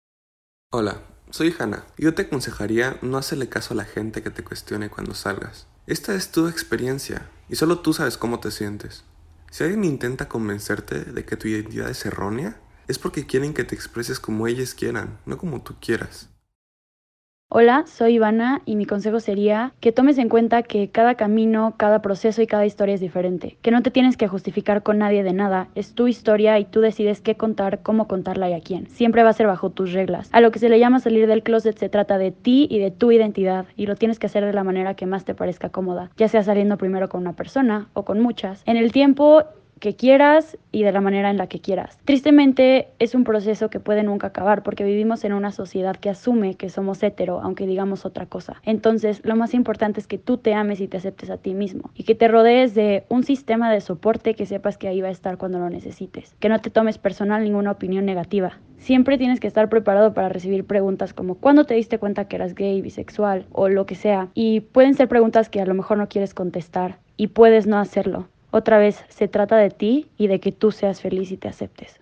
Hola, 0.70 1.02
soy 1.28 1.54
Hannah. 1.58 1.84
Yo 1.98 2.14
te 2.14 2.22
aconsejaría 2.22 2.96
no 3.02 3.18
hacerle 3.18 3.50
caso 3.50 3.74
a 3.74 3.76
la 3.76 3.84
gente 3.84 4.22
que 4.22 4.30
te 4.30 4.42
cuestione 4.42 4.88
cuando 4.88 5.12
salgas. 5.12 5.66
Esta 5.86 6.14
es 6.14 6.32
tu 6.32 6.48
experiencia 6.48 7.28
y 7.50 7.56
solo 7.56 7.80
tú 7.80 7.92
sabes 7.92 8.16
cómo 8.16 8.40
te 8.40 8.50
sientes. 8.50 9.04
Si 9.50 9.62
alguien 9.62 9.84
intenta 9.84 10.26
convencerte 10.26 11.00
de 11.04 11.24
que 11.26 11.36
tu 11.36 11.48
identidad 11.48 11.90
es 11.90 12.06
errónea, 12.06 12.62
es 12.88 12.98
porque 12.98 13.26
quieren 13.26 13.52
que 13.52 13.64
te 13.64 13.74
expreses 13.74 14.20
como 14.20 14.46
ellos 14.46 14.72
quieran, 14.72 15.18
no 15.26 15.36
como 15.36 15.60
tú 15.60 15.74
quieras. 15.82 16.30
Hola, 17.56 17.84
soy 17.86 18.14
Ivana 18.14 18.62
y 18.64 18.74
mi 18.74 18.84
consejo 18.84 19.20
sería 19.20 19.74
que 19.78 19.92
tomes 19.92 20.18
en 20.18 20.28
cuenta 20.28 20.64
que 20.64 20.90
cada 20.90 21.14
camino, 21.14 21.74
cada 21.76 22.02
proceso 22.02 22.42
y 22.42 22.48
cada 22.48 22.66
historia 22.66 22.96
es 22.96 23.00
diferente, 23.00 23.58
que 23.62 23.70
no 23.70 23.80
te 23.80 23.92
tienes 23.92 24.16
que 24.16 24.26
justificar 24.26 24.82
con 24.82 24.98
nadie 24.98 25.22
de 25.22 25.32
nada, 25.32 25.68
es 25.76 25.94
tu 25.94 26.08
historia 26.08 26.58
y 26.58 26.64
tú 26.64 26.80
decides 26.80 27.20
qué 27.20 27.36
contar, 27.36 27.80
cómo 27.82 28.08
contarla 28.08 28.50
y 28.50 28.54
a 28.54 28.60
quién. 28.60 28.88
Siempre 28.88 29.22
va 29.22 29.28
a 29.28 29.34
ser 29.34 29.46
bajo 29.46 29.70
tus 29.70 29.92
reglas. 29.92 30.28
A 30.32 30.40
lo 30.40 30.50
que 30.50 30.58
se 30.58 30.68
le 30.68 30.80
llama 30.80 30.98
salir 30.98 31.28
del 31.28 31.44
closet 31.44 31.78
se 31.78 31.88
trata 31.88 32.18
de 32.18 32.32
ti 32.32 32.66
y 32.68 32.80
de 32.80 32.90
tu 32.90 33.12
identidad 33.12 33.66
y 33.76 33.86
lo 33.86 33.94
tienes 33.94 34.18
que 34.18 34.26
hacer 34.26 34.44
de 34.44 34.52
la 34.52 34.64
manera 34.64 34.94
que 34.94 35.06
más 35.06 35.24
te 35.24 35.36
parezca 35.36 35.68
cómoda, 35.68 36.10
ya 36.16 36.26
sea 36.26 36.42
saliendo 36.42 36.76
primero 36.76 37.08
con 37.08 37.20
una 37.20 37.34
persona 37.34 37.86
o 37.92 38.04
con 38.04 38.20
muchas. 38.20 38.64
En 38.66 38.76
el 38.76 38.90
tiempo 38.90 39.44
que 39.84 39.96
quieras 39.96 40.56
y 40.72 40.82
de 40.82 40.92
la 40.92 41.02
manera 41.02 41.28
en 41.28 41.36
la 41.36 41.46
que 41.46 41.60
quieras. 41.60 41.98
Tristemente 42.06 42.88
es 43.00 43.14
un 43.14 43.22
proceso 43.22 43.68
que 43.68 43.80
puede 43.80 44.02
nunca 44.02 44.28
acabar 44.28 44.62
porque 44.62 44.82
vivimos 44.82 45.24
en 45.24 45.34
una 45.34 45.52
sociedad 45.52 45.94
que 45.94 46.08
asume 46.08 46.54
que 46.54 46.70
somos 46.70 47.02
hetero, 47.02 47.42
aunque 47.42 47.66
digamos 47.66 48.06
otra 48.06 48.24
cosa. 48.24 48.62
Entonces, 48.64 49.20
lo 49.26 49.36
más 49.36 49.52
importante 49.52 50.00
es 50.00 50.06
que 50.06 50.16
tú 50.16 50.38
te 50.38 50.54
ames 50.54 50.80
y 50.80 50.88
te 50.88 50.96
aceptes 50.96 51.28
a 51.28 51.36
ti 51.36 51.52
mismo 51.52 51.90
y 51.94 52.04
que 52.04 52.14
te 52.14 52.28
rodees 52.28 52.74
de 52.74 53.04
un 53.10 53.24
sistema 53.24 53.70
de 53.70 53.82
soporte 53.82 54.32
que 54.32 54.46
sepas 54.46 54.78
que 54.78 54.88
ahí 54.88 55.02
va 55.02 55.08
a 55.08 55.10
estar 55.10 55.36
cuando 55.36 55.58
lo 55.58 55.68
necesites. 55.68 56.34
Que 56.40 56.48
no 56.48 56.58
te 56.60 56.70
tomes 56.70 56.96
personal 56.96 57.44
ninguna 57.44 57.72
opinión 57.72 58.06
negativa. 58.06 58.58
Siempre 58.78 59.18
tienes 59.18 59.38
que 59.38 59.48
estar 59.48 59.68
preparado 59.68 60.14
para 60.14 60.30
recibir 60.30 60.64
preguntas 60.64 61.12
como 61.12 61.34
¿cuándo 61.34 61.64
te 61.64 61.74
diste 61.74 61.98
cuenta 61.98 62.26
que 62.26 62.36
eras 62.36 62.54
gay, 62.54 62.80
bisexual 62.80 63.44
o 63.52 63.68
lo 63.68 63.84
que 63.84 63.96
sea? 63.96 64.30
Y 64.32 64.60
pueden 64.60 64.94
ser 64.94 65.08
preguntas 65.08 65.50
que 65.50 65.60
a 65.60 65.66
lo 65.66 65.74
mejor 65.74 65.98
no 65.98 66.08
quieres 66.08 66.32
contestar 66.32 67.00
y 67.18 67.26
puedes 67.26 67.66
no 67.66 67.78
hacerlo. 67.78 68.28
Otra 68.56 68.78
vez, 68.78 69.02
se 69.08 69.26
trata 69.26 69.56
de 69.56 69.70
ti 69.70 70.06
y 70.16 70.28
de 70.28 70.38
que 70.38 70.52
tú 70.52 70.70
seas 70.70 71.00
feliz 71.00 71.32
y 71.32 71.36
te 71.36 71.48
aceptes. 71.48 72.00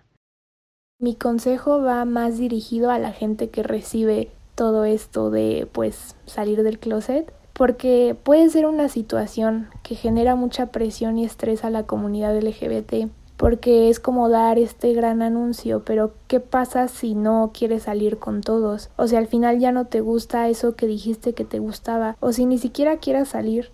Mi 0.99 1.15
consejo 1.15 1.81
va 1.81 2.05
más 2.05 2.37
dirigido 2.37 2.91
a 2.91 2.99
la 2.99 3.11
gente 3.11 3.49
que 3.49 3.63
recibe 3.63 4.29
todo 4.53 4.85
esto 4.85 5.31
de 5.31 5.67
pues 5.71 6.15
salir 6.27 6.61
del 6.61 6.77
closet 6.77 7.33
porque 7.53 8.15
puede 8.21 8.49
ser 8.49 8.67
una 8.67 8.87
situación 8.87 9.69
que 9.81 9.95
genera 9.95 10.35
mucha 10.35 10.67
presión 10.67 11.17
y 11.17 11.25
estrés 11.25 11.63
a 11.65 11.71
la 11.71 11.87
comunidad 11.87 12.37
LGBT 12.37 13.09
porque 13.35 13.89
es 13.89 13.99
como 13.99 14.29
dar 14.29 14.59
este 14.59 14.93
gran 14.93 15.23
anuncio, 15.23 15.83
pero 15.83 16.13
¿qué 16.27 16.39
pasa 16.39 16.87
si 16.87 17.15
no 17.15 17.49
quieres 17.51 17.83
salir 17.83 18.19
con 18.19 18.41
todos? 18.41 18.91
O 18.95 19.07
si 19.07 19.15
al 19.15 19.25
final 19.25 19.57
ya 19.57 19.71
no 19.71 19.87
te 19.87 20.01
gusta 20.01 20.47
eso 20.49 20.75
que 20.75 20.85
dijiste 20.85 21.33
que 21.33 21.45
te 21.45 21.57
gustaba, 21.57 22.15
o 22.19 22.31
si 22.31 22.45
ni 22.45 22.59
siquiera 22.59 22.97
quieras 22.97 23.29
salir. 23.29 23.71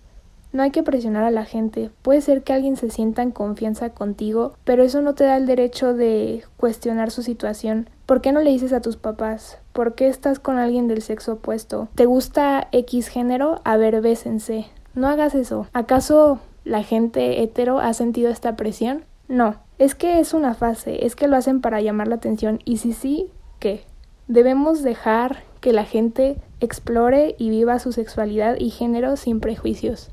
No 0.52 0.62
hay 0.62 0.70
que 0.70 0.82
presionar 0.82 1.24
a 1.24 1.30
la 1.30 1.44
gente. 1.44 1.90
Puede 2.02 2.20
ser 2.20 2.42
que 2.42 2.52
alguien 2.52 2.76
se 2.76 2.90
sienta 2.90 3.22
en 3.22 3.30
confianza 3.30 3.90
contigo, 3.90 4.54
pero 4.64 4.82
eso 4.82 5.00
no 5.00 5.14
te 5.14 5.24
da 5.24 5.36
el 5.36 5.46
derecho 5.46 5.94
de 5.94 6.44
cuestionar 6.56 7.10
su 7.10 7.22
situación. 7.22 7.88
¿Por 8.06 8.20
qué 8.20 8.32
no 8.32 8.40
le 8.40 8.50
dices 8.50 8.72
a 8.72 8.80
tus 8.80 8.96
papás? 8.96 9.58
¿Por 9.72 9.94
qué 9.94 10.08
estás 10.08 10.40
con 10.40 10.58
alguien 10.58 10.88
del 10.88 11.02
sexo 11.02 11.34
opuesto? 11.34 11.88
¿Te 11.94 12.06
gusta 12.06 12.68
X 12.72 13.08
género? 13.08 13.60
A 13.64 13.76
ver, 13.76 14.00
bésense. 14.00 14.66
No 14.94 15.06
hagas 15.06 15.36
eso. 15.36 15.68
¿Acaso 15.72 16.40
la 16.64 16.82
gente 16.82 17.42
hetero 17.42 17.78
ha 17.78 17.94
sentido 17.94 18.30
esta 18.30 18.56
presión? 18.56 19.04
No, 19.28 19.54
es 19.78 19.94
que 19.94 20.18
es 20.18 20.34
una 20.34 20.54
fase, 20.54 21.06
es 21.06 21.14
que 21.14 21.28
lo 21.28 21.36
hacen 21.36 21.60
para 21.60 21.80
llamar 21.80 22.08
la 22.08 22.16
atención 22.16 22.58
y 22.64 22.78
si 22.78 22.92
sí, 22.92 23.30
¿qué? 23.60 23.84
Debemos 24.26 24.82
dejar 24.82 25.44
que 25.60 25.72
la 25.72 25.84
gente 25.84 26.36
explore 26.58 27.36
y 27.38 27.50
viva 27.50 27.78
su 27.78 27.92
sexualidad 27.92 28.56
y 28.58 28.70
género 28.70 29.16
sin 29.16 29.38
prejuicios. 29.38 30.10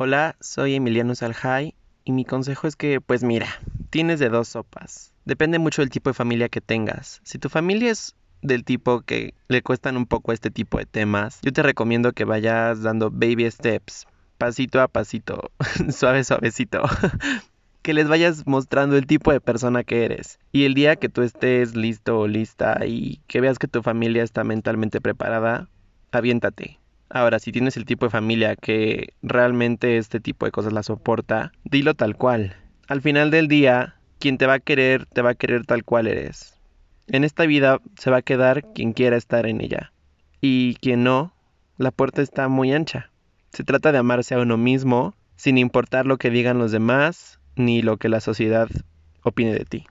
Hola, 0.00 0.36
soy 0.38 0.76
Emiliano 0.76 1.16
Saljay 1.16 1.74
y 2.04 2.12
mi 2.12 2.24
consejo 2.24 2.68
es 2.68 2.76
que, 2.76 3.00
pues 3.00 3.24
mira, 3.24 3.48
tienes 3.90 4.20
de 4.20 4.28
dos 4.28 4.46
sopas. 4.46 5.12
Depende 5.24 5.58
mucho 5.58 5.82
del 5.82 5.90
tipo 5.90 6.08
de 6.08 6.14
familia 6.14 6.48
que 6.48 6.60
tengas. 6.60 7.20
Si 7.24 7.40
tu 7.40 7.48
familia 7.48 7.90
es 7.90 8.14
del 8.40 8.62
tipo 8.62 9.00
que 9.00 9.34
le 9.48 9.60
cuestan 9.60 9.96
un 9.96 10.06
poco 10.06 10.32
este 10.32 10.52
tipo 10.52 10.78
de 10.78 10.86
temas, 10.86 11.40
yo 11.42 11.52
te 11.52 11.64
recomiendo 11.64 12.12
que 12.12 12.24
vayas 12.24 12.82
dando 12.82 13.10
baby 13.10 13.50
steps, 13.50 14.06
pasito 14.38 14.80
a 14.80 14.86
pasito, 14.86 15.50
suave 15.90 16.22
suavecito, 16.22 16.80
que 17.82 17.92
les 17.92 18.06
vayas 18.06 18.46
mostrando 18.46 18.96
el 18.96 19.04
tipo 19.04 19.32
de 19.32 19.40
persona 19.40 19.82
que 19.82 20.04
eres. 20.04 20.38
Y 20.52 20.64
el 20.64 20.74
día 20.74 20.94
que 20.94 21.08
tú 21.08 21.22
estés 21.22 21.74
listo 21.74 22.20
o 22.20 22.28
lista 22.28 22.86
y 22.86 23.20
que 23.26 23.40
veas 23.40 23.58
que 23.58 23.66
tu 23.66 23.82
familia 23.82 24.22
está 24.22 24.44
mentalmente 24.44 25.00
preparada, 25.00 25.68
aviéntate. 26.12 26.78
Ahora, 27.10 27.38
si 27.38 27.52
tienes 27.52 27.76
el 27.76 27.84
tipo 27.84 28.06
de 28.06 28.10
familia 28.10 28.56
que 28.56 29.14
realmente 29.22 29.96
este 29.96 30.20
tipo 30.20 30.46
de 30.46 30.52
cosas 30.52 30.72
la 30.72 30.82
soporta, 30.82 31.52
dilo 31.64 31.94
tal 31.94 32.16
cual. 32.16 32.54
Al 32.86 33.00
final 33.00 33.30
del 33.30 33.48
día, 33.48 33.96
quien 34.18 34.38
te 34.38 34.46
va 34.46 34.54
a 34.54 34.60
querer, 34.60 35.06
te 35.06 35.22
va 35.22 35.30
a 35.30 35.34
querer 35.34 35.64
tal 35.64 35.84
cual 35.84 36.06
eres. 36.06 36.58
En 37.06 37.24
esta 37.24 37.46
vida 37.46 37.80
se 37.96 38.10
va 38.10 38.18
a 38.18 38.22
quedar 38.22 38.72
quien 38.74 38.92
quiera 38.92 39.16
estar 39.16 39.46
en 39.46 39.60
ella. 39.62 39.92
Y 40.40 40.74
quien 40.76 41.02
no, 41.02 41.32
la 41.78 41.90
puerta 41.90 42.20
está 42.20 42.48
muy 42.48 42.72
ancha. 42.72 43.10
Se 43.52 43.64
trata 43.64 43.92
de 43.92 43.98
amarse 43.98 44.34
a 44.34 44.40
uno 44.40 44.58
mismo, 44.58 45.14
sin 45.36 45.56
importar 45.56 46.06
lo 46.06 46.18
que 46.18 46.30
digan 46.30 46.58
los 46.58 46.72
demás, 46.72 47.40
ni 47.56 47.80
lo 47.80 47.96
que 47.96 48.08
la 48.08 48.20
sociedad 48.20 48.68
opine 49.22 49.54
de 49.54 49.64
ti. 49.64 49.86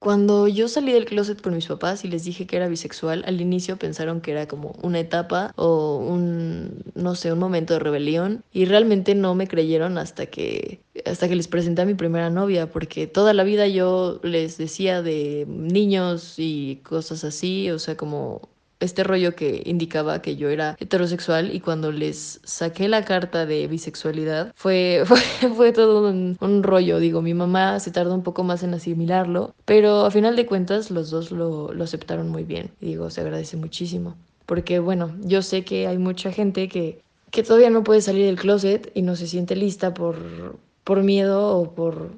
Cuando 0.00 0.46
yo 0.46 0.68
salí 0.68 0.92
del 0.92 1.06
closet 1.06 1.42
con 1.42 1.56
mis 1.56 1.66
papás 1.66 2.04
y 2.04 2.08
les 2.08 2.22
dije 2.22 2.46
que 2.46 2.56
era 2.56 2.68
bisexual, 2.68 3.24
al 3.26 3.40
inicio 3.40 3.78
pensaron 3.78 4.20
que 4.20 4.30
era 4.30 4.46
como 4.46 4.76
una 4.80 5.00
etapa 5.00 5.52
o 5.56 5.96
un, 5.96 6.84
no 6.94 7.16
sé, 7.16 7.32
un 7.32 7.40
momento 7.40 7.74
de 7.74 7.80
rebelión 7.80 8.44
y 8.52 8.64
realmente 8.66 9.16
no 9.16 9.34
me 9.34 9.48
creyeron 9.48 9.98
hasta 9.98 10.26
que, 10.26 10.80
hasta 11.04 11.28
que 11.28 11.34
les 11.34 11.48
presenté 11.48 11.82
a 11.82 11.84
mi 11.84 11.94
primera 11.94 12.30
novia, 12.30 12.70
porque 12.70 13.08
toda 13.08 13.34
la 13.34 13.42
vida 13.42 13.66
yo 13.66 14.20
les 14.22 14.56
decía 14.56 15.02
de 15.02 15.46
niños 15.48 16.34
y 16.38 16.80
cosas 16.84 17.24
así, 17.24 17.68
o 17.72 17.80
sea, 17.80 17.96
como 17.96 18.48
este 18.80 19.04
rollo 19.04 19.34
que 19.34 19.62
indicaba 19.66 20.22
que 20.22 20.36
yo 20.36 20.48
era 20.48 20.76
heterosexual 20.78 21.54
y 21.54 21.60
cuando 21.60 21.92
les 21.92 22.40
saqué 22.44 22.88
la 22.88 23.04
carta 23.04 23.46
de 23.46 23.66
bisexualidad 23.66 24.52
fue, 24.54 25.04
fue, 25.56 25.72
todo 25.72 26.08
un, 26.08 26.62
rollo. 26.62 26.98
Digo, 26.98 27.22
mi 27.22 27.34
mamá 27.34 27.80
se 27.80 27.90
tardó 27.90 28.14
un 28.14 28.22
poco 28.22 28.44
más 28.44 28.62
en 28.62 28.74
asimilarlo, 28.74 29.54
pero 29.64 30.04
a 30.04 30.10
final 30.10 30.36
de 30.36 30.46
cuentas 30.46 30.90
los 30.90 31.10
dos 31.10 31.30
lo, 31.30 31.72
lo 31.72 31.84
aceptaron 31.84 32.28
muy 32.28 32.44
bien. 32.44 32.70
digo, 32.80 33.10
se 33.10 33.20
agradece 33.20 33.56
muchísimo. 33.56 34.16
Porque 34.46 34.78
bueno, 34.78 35.14
yo 35.20 35.42
sé 35.42 35.64
que 35.64 35.86
hay 35.86 35.98
mucha 35.98 36.32
gente 36.32 36.68
que, 36.68 37.02
que 37.30 37.42
todavía 37.42 37.70
no 37.70 37.84
puede 37.84 38.00
salir 38.00 38.24
del 38.26 38.38
closet 38.38 38.90
y 38.94 39.02
no 39.02 39.14
se 39.16 39.26
siente 39.26 39.56
lista 39.56 39.92
por, 39.92 40.56
por 40.84 41.02
miedo 41.02 41.58
o 41.58 41.74
por 41.74 42.12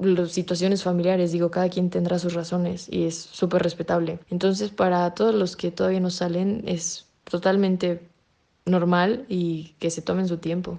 las 0.00 0.32
situaciones 0.32 0.82
familiares, 0.82 1.32
digo, 1.32 1.50
cada 1.50 1.68
quien 1.68 1.90
tendrá 1.90 2.18
sus 2.18 2.34
razones 2.34 2.88
y 2.90 3.04
es 3.04 3.16
súper 3.16 3.62
respetable. 3.62 4.18
Entonces, 4.30 4.70
para 4.70 5.14
todos 5.14 5.34
los 5.34 5.56
que 5.56 5.70
todavía 5.70 6.00
no 6.00 6.10
salen, 6.10 6.64
es 6.66 7.06
totalmente 7.24 8.00
normal 8.64 9.26
y 9.28 9.74
que 9.78 9.90
se 9.90 10.02
tomen 10.02 10.28
su 10.28 10.38
tiempo. 10.38 10.78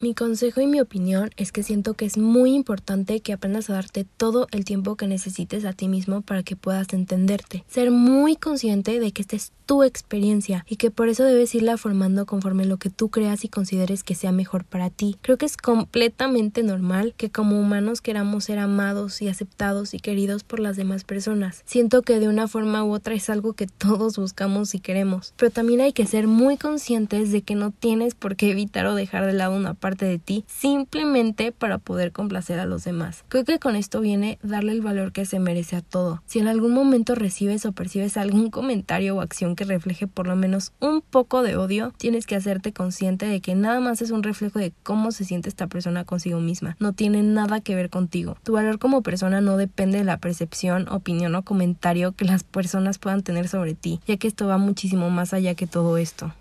Mi 0.00 0.12
consejo 0.12 0.60
y 0.60 0.66
mi 0.66 0.80
opinión 0.80 1.30
es 1.38 1.50
que 1.50 1.62
siento 1.62 1.94
que 1.94 2.04
es 2.04 2.18
muy 2.18 2.52
importante 2.52 3.20
que 3.20 3.32
aprendas 3.32 3.70
a 3.70 3.74
darte 3.74 4.04
todo 4.04 4.48
el 4.50 4.66
tiempo 4.66 4.96
que 4.96 5.06
necesites 5.06 5.64
a 5.64 5.72
ti 5.72 5.88
mismo 5.88 6.20
para 6.20 6.42
que 6.42 6.56
puedas 6.56 6.92
entenderte. 6.92 7.64
Ser 7.68 7.90
muy 7.90 8.36
consciente 8.36 9.00
de 9.00 9.12
que 9.12 9.22
esta 9.22 9.36
es 9.36 9.52
tu 9.66 9.82
experiencia 9.82 10.64
y 10.68 10.76
que 10.76 10.90
por 10.90 11.08
eso 11.08 11.24
debes 11.24 11.54
irla 11.54 11.76
formando 11.76 12.26
conforme 12.26 12.64
lo 12.64 12.76
que 12.76 12.90
tú 12.90 13.08
creas 13.08 13.44
y 13.44 13.48
consideres 13.48 14.02
que 14.02 14.14
sea 14.14 14.32
mejor 14.32 14.64
para 14.64 14.90
ti. 14.90 15.16
Creo 15.22 15.38
que 15.38 15.46
es 15.46 15.56
completamente 15.56 16.62
normal 16.62 17.14
que 17.16 17.30
como 17.30 17.58
humanos 17.58 18.00
queramos 18.00 18.44
ser 18.44 18.58
amados 18.58 19.22
y 19.22 19.28
aceptados 19.28 19.94
y 19.94 19.98
queridos 19.98 20.44
por 20.44 20.60
las 20.60 20.76
demás 20.76 21.04
personas. 21.04 21.62
Siento 21.64 22.02
que 22.02 22.20
de 22.20 22.28
una 22.28 22.48
forma 22.48 22.84
u 22.84 22.92
otra 22.92 23.14
es 23.14 23.30
algo 23.30 23.54
que 23.54 23.66
todos 23.78 24.18
buscamos 24.18 24.74
y 24.74 24.80
queremos, 24.80 25.34
pero 25.36 25.50
también 25.50 25.80
hay 25.80 25.92
que 25.92 26.06
ser 26.06 26.26
muy 26.26 26.56
conscientes 26.56 27.32
de 27.32 27.42
que 27.42 27.54
no 27.54 27.70
tienes 27.70 28.14
por 28.14 28.36
qué 28.36 28.50
evitar 28.50 28.86
o 28.86 28.94
dejar 28.94 29.26
de 29.26 29.32
lado 29.32 29.56
una 29.56 29.74
parte 29.74 30.04
de 30.04 30.18
ti 30.18 30.44
simplemente 30.46 31.52
para 31.52 31.78
poder 31.78 32.12
complacer 32.12 32.58
a 32.58 32.66
los 32.66 32.84
demás. 32.84 33.24
Creo 33.28 33.44
que 33.44 33.58
con 33.58 33.76
esto 33.76 34.00
viene 34.00 34.38
darle 34.42 34.72
el 34.72 34.82
valor 34.82 35.12
que 35.12 35.24
se 35.24 35.38
merece 35.38 35.76
a 35.76 35.80
todo. 35.80 36.22
Si 36.26 36.38
en 36.38 36.48
algún 36.48 36.72
momento 36.72 37.14
recibes 37.14 37.66
o 37.66 37.72
percibes 37.72 38.16
algún 38.16 38.50
comentario 38.50 39.16
o 39.16 39.20
acción 39.20 39.53
que 39.54 39.64
refleje 39.64 40.06
por 40.06 40.26
lo 40.26 40.36
menos 40.36 40.72
un 40.80 41.00
poco 41.00 41.42
de 41.42 41.56
odio, 41.56 41.92
tienes 41.96 42.26
que 42.26 42.36
hacerte 42.36 42.72
consciente 42.72 43.26
de 43.26 43.40
que 43.40 43.54
nada 43.54 43.80
más 43.80 44.02
es 44.02 44.10
un 44.10 44.22
reflejo 44.22 44.58
de 44.58 44.72
cómo 44.82 45.12
se 45.12 45.24
siente 45.24 45.48
esta 45.48 45.66
persona 45.66 46.04
consigo 46.04 46.40
misma. 46.40 46.76
No 46.78 46.92
tiene 46.92 47.22
nada 47.22 47.60
que 47.60 47.74
ver 47.74 47.90
contigo. 47.90 48.36
Tu 48.42 48.52
valor 48.52 48.78
como 48.78 49.02
persona 49.02 49.40
no 49.40 49.56
depende 49.56 49.98
de 49.98 50.04
la 50.04 50.18
percepción, 50.18 50.88
opinión 50.88 51.34
o 51.34 51.42
comentario 51.42 52.12
que 52.12 52.24
las 52.24 52.44
personas 52.44 52.98
puedan 52.98 53.22
tener 53.22 53.48
sobre 53.48 53.74
ti, 53.74 54.00
ya 54.06 54.16
que 54.16 54.28
esto 54.28 54.46
va 54.46 54.58
muchísimo 54.58 55.10
más 55.10 55.34
allá 55.34 55.54
que 55.54 55.66
todo 55.66 55.98
esto. 55.98 56.32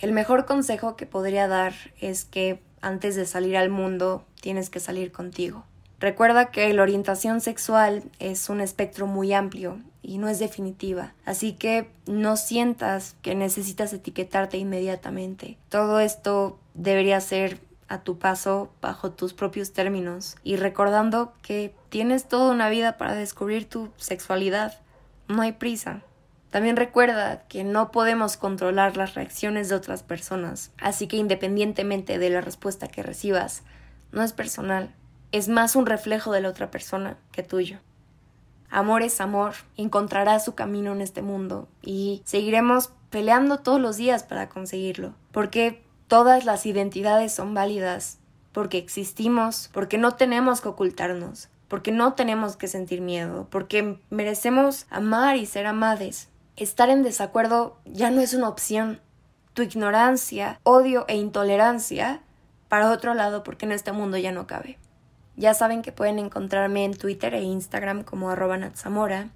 El 0.00 0.12
mejor 0.12 0.44
consejo 0.44 0.96
que 0.96 1.06
podría 1.06 1.46
dar 1.46 1.72
es 2.00 2.24
que 2.24 2.60
antes 2.80 3.16
de 3.16 3.26
salir 3.26 3.56
al 3.56 3.70
mundo 3.70 4.24
tienes 4.40 4.68
que 4.68 4.80
salir 4.80 5.12
contigo. 5.12 5.64
Recuerda 6.00 6.50
que 6.50 6.72
la 6.74 6.82
orientación 6.82 7.40
sexual 7.40 8.02
es 8.18 8.50
un 8.50 8.60
espectro 8.60 9.06
muy 9.06 9.32
amplio 9.32 9.78
y 10.04 10.18
no 10.18 10.28
es 10.28 10.38
definitiva, 10.38 11.14
así 11.24 11.54
que 11.54 11.90
no 12.06 12.36
sientas 12.36 13.16
que 13.22 13.34
necesitas 13.34 13.92
etiquetarte 13.92 14.58
inmediatamente. 14.58 15.56
Todo 15.70 15.98
esto 16.00 16.58
debería 16.74 17.20
ser 17.20 17.58
a 17.88 18.02
tu 18.02 18.18
paso 18.18 18.70
bajo 18.80 19.12
tus 19.12 19.32
propios 19.32 19.72
términos 19.72 20.36
y 20.42 20.56
recordando 20.56 21.32
que 21.42 21.74
tienes 21.88 22.28
toda 22.28 22.52
una 22.52 22.68
vida 22.68 22.96
para 22.98 23.14
descubrir 23.14 23.68
tu 23.68 23.90
sexualidad. 23.96 24.80
No 25.28 25.42
hay 25.42 25.52
prisa. 25.52 26.02
También 26.50 26.76
recuerda 26.76 27.42
que 27.48 27.64
no 27.64 27.90
podemos 27.90 28.36
controlar 28.36 28.96
las 28.96 29.14
reacciones 29.14 29.68
de 29.68 29.74
otras 29.74 30.02
personas, 30.02 30.70
así 30.78 31.08
que 31.08 31.16
independientemente 31.16 32.18
de 32.18 32.30
la 32.30 32.40
respuesta 32.40 32.86
que 32.86 33.02
recibas, 33.02 33.62
no 34.12 34.22
es 34.22 34.32
personal, 34.32 34.94
es 35.32 35.48
más 35.48 35.74
un 35.74 35.86
reflejo 35.86 36.30
de 36.30 36.42
la 36.42 36.48
otra 36.48 36.70
persona 36.70 37.16
que 37.32 37.42
tuyo. 37.42 37.80
Amor 38.74 39.02
es 39.02 39.20
amor, 39.20 39.54
encontrará 39.76 40.40
su 40.40 40.56
camino 40.56 40.90
en 40.90 41.00
este 41.00 41.22
mundo 41.22 41.68
y 41.80 42.22
seguiremos 42.24 42.90
peleando 43.08 43.58
todos 43.58 43.80
los 43.80 43.96
días 43.96 44.24
para 44.24 44.48
conseguirlo, 44.48 45.14
porque 45.30 45.84
todas 46.08 46.44
las 46.44 46.66
identidades 46.66 47.32
son 47.32 47.54
válidas 47.54 48.18
porque 48.50 48.78
existimos, 48.78 49.70
porque 49.72 49.96
no 49.96 50.16
tenemos 50.16 50.60
que 50.60 50.70
ocultarnos, 50.70 51.50
porque 51.68 51.92
no 51.92 52.14
tenemos 52.14 52.56
que 52.56 52.66
sentir 52.66 53.00
miedo, 53.00 53.46
porque 53.48 54.00
merecemos 54.10 54.86
amar 54.90 55.36
y 55.36 55.46
ser 55.46 55.66
amades. 55.66 56.28
Estar 56.56 56.90
en 56.90 57.04
desacuerdo 57.04 57.78
ya 57.84 58.10
no 58.10 58.22
es 58.22 58.34
una 58.34 58.48
opción. 58.48 59.00
Tu 59.52 59.62
ignorancia, 59.62 60.58
odio 60.64 61.04
e 61.06 61.14
intolerancia 61.14 62.22
para 62.68 62.90
otro 62.90 63.14
lado 63.14 63.44
porque 63.44 63.66
en 63.66 63.70
este 63.72 63.92
mundo 63.92 64.16
ya 64.16 64.32
no 64.32 64.48
cabe. 64.48 64.78
Ya 65.36 65.52
saben 65.52 65.82
que 65.82 65.92
pueden 65.92 66.18
encontrarme 66.18 66.84
en 66.84 66.96
Twitter 66.96 67.34
e 67.34 67.42
Instagram 67.42 68.04
como 68.04 68.30
arroba. 68.30 68.54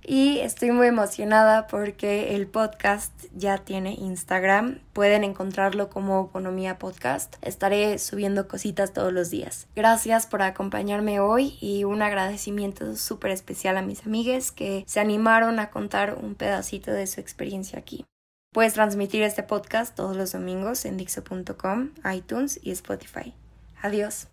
Y 0.03 0.39
estoy 0.39 0.71
muy 0.71 0.87
emocionada 0.87 1.67
porque 1.67 2.37
el 2.37 2.47
podcast 2.47 3.13
ya 3.35 3.59
tiene 3.59 3.95
Instagram. 3.95 4.79
Pueden 4.93 5.25
encontrarlo 5.25 5.89
como 5.89 6.29
Bonomía 6.29 6.79
Podcast. 6.79 7.35
Estaré 7.43 7.99
subiendo 7.99 8.47
cositas 8.47 8.93
todos 8.93 9.13
los 9.13 9.31
días. 9.31 9.67
Gracias 9.75 10.27
por 10.27 10.43
acompañarme 10.43 11.21
hoy 11.21 11.57
y 11.61 11.85
un 11.85 12.03
agradecimiento 12.03 12.95
súper 12.97 13.33
especial 13.33 13.77
a 13.77 13.83
mis 13.83 14.07
amigues 14.07 14.53
que 14.53 14.85
se 14.87 15.01
animaron 15.01 15.59
a 15.59 15.71
contar 15.71 16.15
un 16.15 16.35
pedacito 16.35 16.93
de 16.93 17.07
su 17.07 17.21
experiencia 17.21 17.79
aquí. 17.79 18.05
Puedes 18.53 18.75
transmitir 18.75 19.23
este 19.23 19.43
podcast 19.43 19.95
todos 19.95 20.17
los 20.17 20.33
domingos 20.33 20.85
en 20.85 20.97
Dixo.com, 20.97 21.91
iTunes 22.13 22.61
y 22.63 22.71
Spotify. 22.71 23.35
Adiós. 23.83 24.29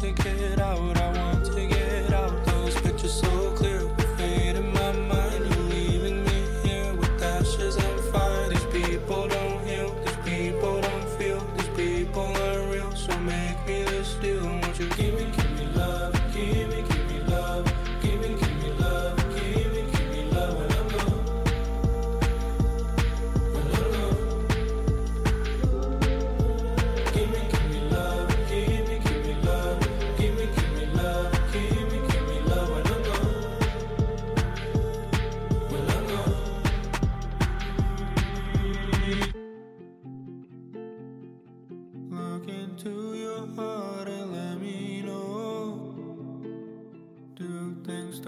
take 0.00 0.27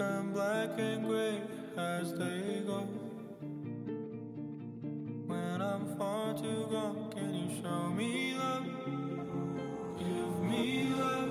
turn 0.01 0.33
black 0.33 0.69
and 0.79 1.05
gray 1.05 1.37
as 1.77 2.11
they 2.13 2.63
go. 2.65 2.79
When 5.27 5.61
I'm 5.61 5.95
far 5.95 6.33
too 6.33 6.67
gone, 6.71 7.11
can 7.11 7.31
you 7.35 7.47
show 7.61 7.83
me 7.99 8.33
love? 8.33 8.65
Give 9.99 10.35
me 10.49 10.91
love. 10.97 11.30